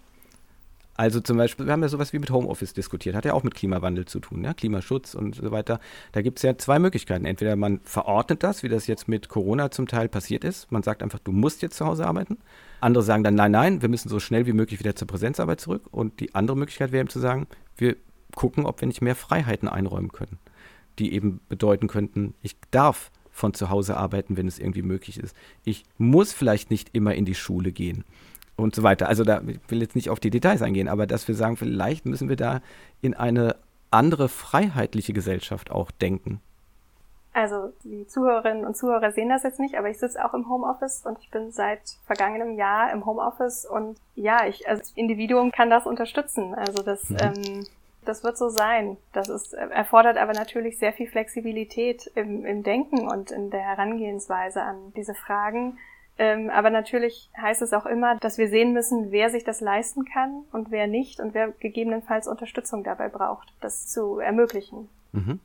[0.98, 3.54] Also zum Beispiel, wir haben ja sowas wie mit Homeoffice diskutiert, hat ja auch mit
[3.54, 4.54] Klimawandel zu tun, ja?
[4.54, 5.82] Klimaschutz und so weiter.
[6.14, 7.26] Da gibt es ja zwei Möglichkeiten.
[7.26, 10.72] Entweder man verordnet das, wie das jetzt mit Corona zum Teil passiert ist.
[10.72, 12.38] Man sagt einfach, du musst jetzt zu Hause arbeiten.
[12.80, 15.84] Andere sagen dann, nein, nein, wir müssen so schnell wie möglich wieder zur Präsenzarbeit zurück.
[15.92, 17.98] Und die andere Möglichkeit wäre eben zu sagen, wir
[18.34, 20.40] gucken, ob wir nicht mehr Freiheiten einräumen können,
[20.98, 25.36] die eben bedeuten könnten, ich darf von zu Hause arbeiten, wenn es irgendwie möglich ist.
[25.66, 28.06] Ich muss vielleicht nicht immer in die Schule gehen
[28.58, 29.08] und so weiter.
[29.08, 32.06] Also da ich will jetzt nicht auf die Details eingehen, aber dass wir sagen, vielleicht
[32.06, 32.62] müssen wir da
[33.02, 33.56] in eine
[33.92, 36.42] andere freiheitliche Gesellschaft auch denken.
[37.36, 41.06] Also die Zuhörerinnen und Zuhörer sehen das jetzt nicht, aber ich sitze auch im Homeoffice
[41.06, 45.86] und ich bin seit vergangenem Jahr im Homeoffice und ja, ich als Individuum kann das
[45.86, 46.56] unterstützen.
[46.56, 47.18] Also das, mhm.
[47.20, 47.68] ähm,
[48.06, 48.96] das wird so sein.
[49.12, 54.62] Das ist, erfordert aber natürlich sehr viel Flexibilität im, im Denken und in der Herangehensweise
[54.62, 55.78] an diese Fragen.
[56.18, 60.06] Ähm, aber natürlich heißt es auch immer, dass wir sehen müssen, wer sich das leisten
[60.06, 64.88] kann und wer nicht und wer gegebenenfalls Unterstützung dabei braucht, das zu ermöglichen.
[65.12, 65.40] Mhm.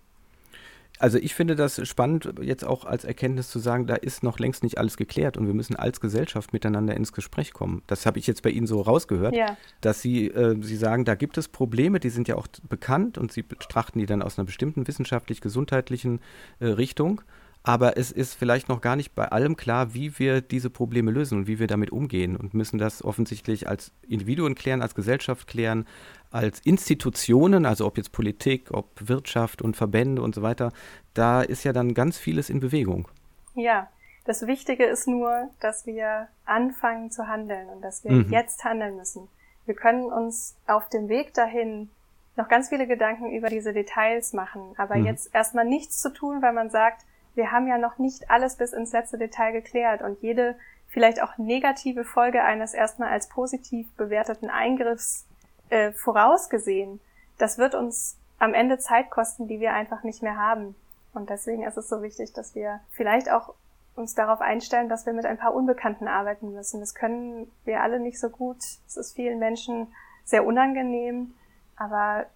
[1.01, 4.63] Also ich finde das spannend, jetzt auch als Erkenntnis zu sagen, da ist noch längst
[4.63, 7.83] nicht alles geklärt und wir müssen als Gesellschaft miteinander ins Gespräch kommen.
[7.87, 9.57] Das habe ich jetzt bei Ihnen so rausgehört, ja.
[9.81, 13.33] dass Sie, äh, Sie sagen, da gibt es Probleme, die sind ja auch bekannt und
[13.33, 16.21] Sie betrachten die dann aus einer bestimmten wissenschaftlich-gesundheitlichen
[16.61, 17.23] äh, Richtung.
[17.63, 21.41] Aber es ist vielleicht noch gar nicht bei allem klar, wie wir diese Probleme lösen
[21.41, 25.87] und wie wir damit umgehen und müssen das offensichtlich als Individuen klären, als Gesellschaft klären,
[26.31, 30.73] als Institutionen, also ob jetzt Politik, ob Wirtschaft und Verbände und so weiter.
[31.13, 33.09] Da ist ja dann ganz vieles in Bewegung.
[33.55, 33.89] Ja,
[34.25, 38.31] das Wichtige ist nur, dass wir anfangen zu handeln und dass wir mhm.
[38.31, 39.29] jetzt handeln müssen.
[39.67, 41.91] Wir können uns auf dem Weg dahin
[42.37, 45.07] noch ganz viele Gedanken über diese Details machen, aber mhm.
[45.07, 47.05] jetzt erstmal nichts zu tun, weil man sagt,
[47.35, 50.57] wir haben ja noch nicht alles bis ins letzte Detail geklärt und jede
[50.89, 55.27] vielleicht auch negative Folge eines erstmal als positiv bewerteten Eingriffs
[55.69, 57.01] äh, vorausgesehen.
[57.39, 60.75] Das wird uns am Ende Zeit kosten, die wir einfach nicht mehr haben.
[61.15, 63.55] Und deswegen ist es so wichtig, dass wir vielleicht auch
[63.97, 66.81] uns darauf einstellen, dass wir mit ein paar Unbekannten arbeiten müssen.
[66.81, 68.59] Das können wir alle nicht so gut.
[68.87, 69.89] Es ist vielen Menschen
[70.25, 71.35] sehr unangenehm,
[71.77, 72.27] aber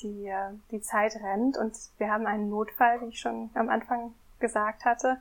[0.00, 4.14] die, äh, die Zeit rennt und wir haben einen Notfall, wie ich schon am Anfang
[4.42, 5.16] gesagt hatte.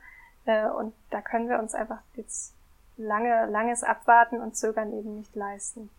[0.45, 2.53] Äh, und da können wir uns einfach jetzt
[2.97, 5.89] lange, langes Abwarten und Zögern eben nicht leisten.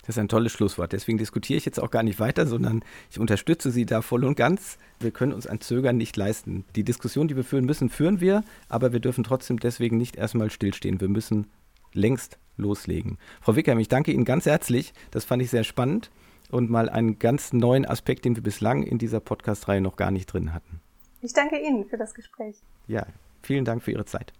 [0.00, 0.92] Das ist ein tolles Schlusswort.
[0.92, 4.36] Deswegen diskutiere ich jetzt auch gar nicht weiter, sondern ich unterstütze Sie da voll und
[4.36, 4.76] ganz.
[4.98, 6.64] Wir können uns ein Zögern nicht leisten.
[6.74, 10.50] Die Diskussion, die wir führen müssen, führen wir, aber wir dürfen trotzdem deswegen nicht erstmal
[10.50, 11.00] stillstehen.
[11.00, 11.46] Wir müssen
[11.92, 13.18] längst loslegen.
[13.40, 14.92] Frau Wickham, ich danke Ihnen ganz herzlich.
[15.12, 16.10] Das fand ich sehr spannend
[16.50, 20.26] und mal einen ganz neuen Aspekt, den wir bislang in dieser Podcast-Reihe noch gar nicht
[20.26, 20.80] drin hatten.
[21.24, 22.56] Ich danke Ihnen für das Gespräch.
[22.88, 23.06] Ja,
[23.42, 24.32] vielen Dank für Ihre Zeit.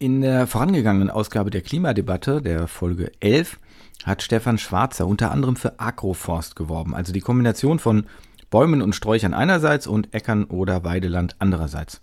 [0.00, 3.58] In der vorangegangenen Ausgabe der Klimadebatte, der Folge 11,
[4.04, 8.06] hat Stefan Schwarzer unter anderem für Agroforst geworben, also die Kombination von
[8.50, 12.00] Bäumen und Sträuchern einerseits und Äckern oder Weideland andererseits.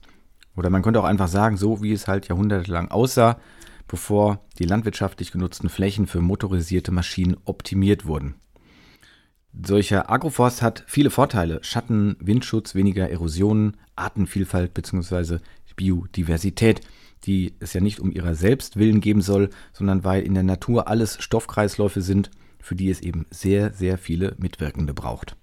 [0.56, 3.38] Oder man könnte auch einfach sagen, so wie es halt jahrhundertelang aussah,
[3.88, 8.36] bevor die landwirtschaftlich genutzten Flächen für motorisierte Maschinen optimiert wurden.
[9.64, 11.64] Solcher Agroforst hat viele Vorteile.
[11.64, 15.40] Schatten, Windschutz, weniger Erosionen, Artenvielfalt bzw.
[15.76, 16.82] Biodiversität,
[17.26, 20.88] die es ja nicht um ihrer selbst willen geben soll, sondern weil in der Natur
[20.88, 25.36] alles Stoffkreisläufe sind, für die es eben sehr, sehr viele Mitwirkende braucht.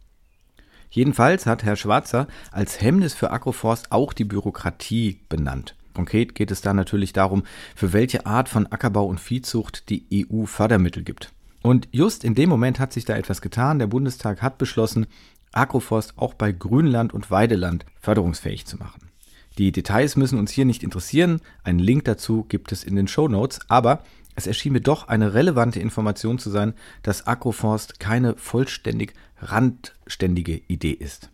[0.90, 5.74] Jedenfalls hat Herr Schwarzer als Hemmnis für Agroforst auch die Bürokratie benannt.
[5.94, 7.44] Konkret geht es da natürlich darum,
[7.74, 11.32] für welche Art von Ackerbau und Viehzucht die EU Fördermittel gibt.
[11.62, 13.78] Und just in dem Moment hat sich da etwas getan.
[13.78, 15.06] Der Bundestag hat beschlossen,
[15.52, 19.10] Agroforst auch bei Grünland und Weideland förderungsfähig zu machen.
[19.58, 21.40] Die Details müssen uns hier nicht interessieren.
[21.62, 23.60] Einen Link dazu gibt es in den Show Notes.
[23.68, 24.02] Aber
[24.34, 30.92] es erschien mir doch eine relevante Information zu sein, dass Agroforst keine vollständig randständige Idee
[30.92, 31.30] ist.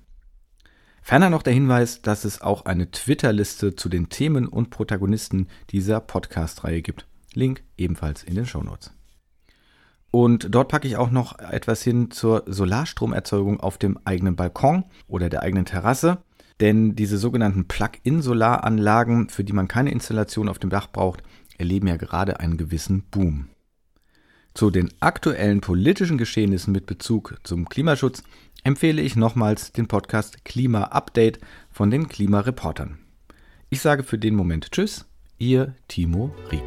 [1.01, 6.01] Ferner noch der Hinweis, dass es auch eine Twitter-Liste zu den Themen und Protagonisten dieser
[6.01, 7.07] Podcast-Reihe gibt.
[7.35, 8.97] Link ebenfalls in den Show Notes.
[10.11, 15.28] Und dort packe ich auch noch etwas hin zur Solarstromerzeugung auf dem eigenen Balkon oder
[15.28, 16.18] der eigenen Terrasse.
[16.61, 21.22] Denn diese sogenannten Plug-in-Solaranlagen, für die man keine Installation auf dem Dach braucht,
[21.56, 23.48] erleben ja gerade einen gewissen Boom.
[24.54, 28.24] Zu den aktuellen politischen Geschehnissen mit Bezug zum Klimaschutz
[28.64, 31.38] empfehle ich nochmals den Podcast Klima Update
[31.70, 32.98] von den Klimareportern.
[33.70, 35.06] Ich sage für den Moment Tschüss,
[35.38, 36.64] Ihr Timo Rieck.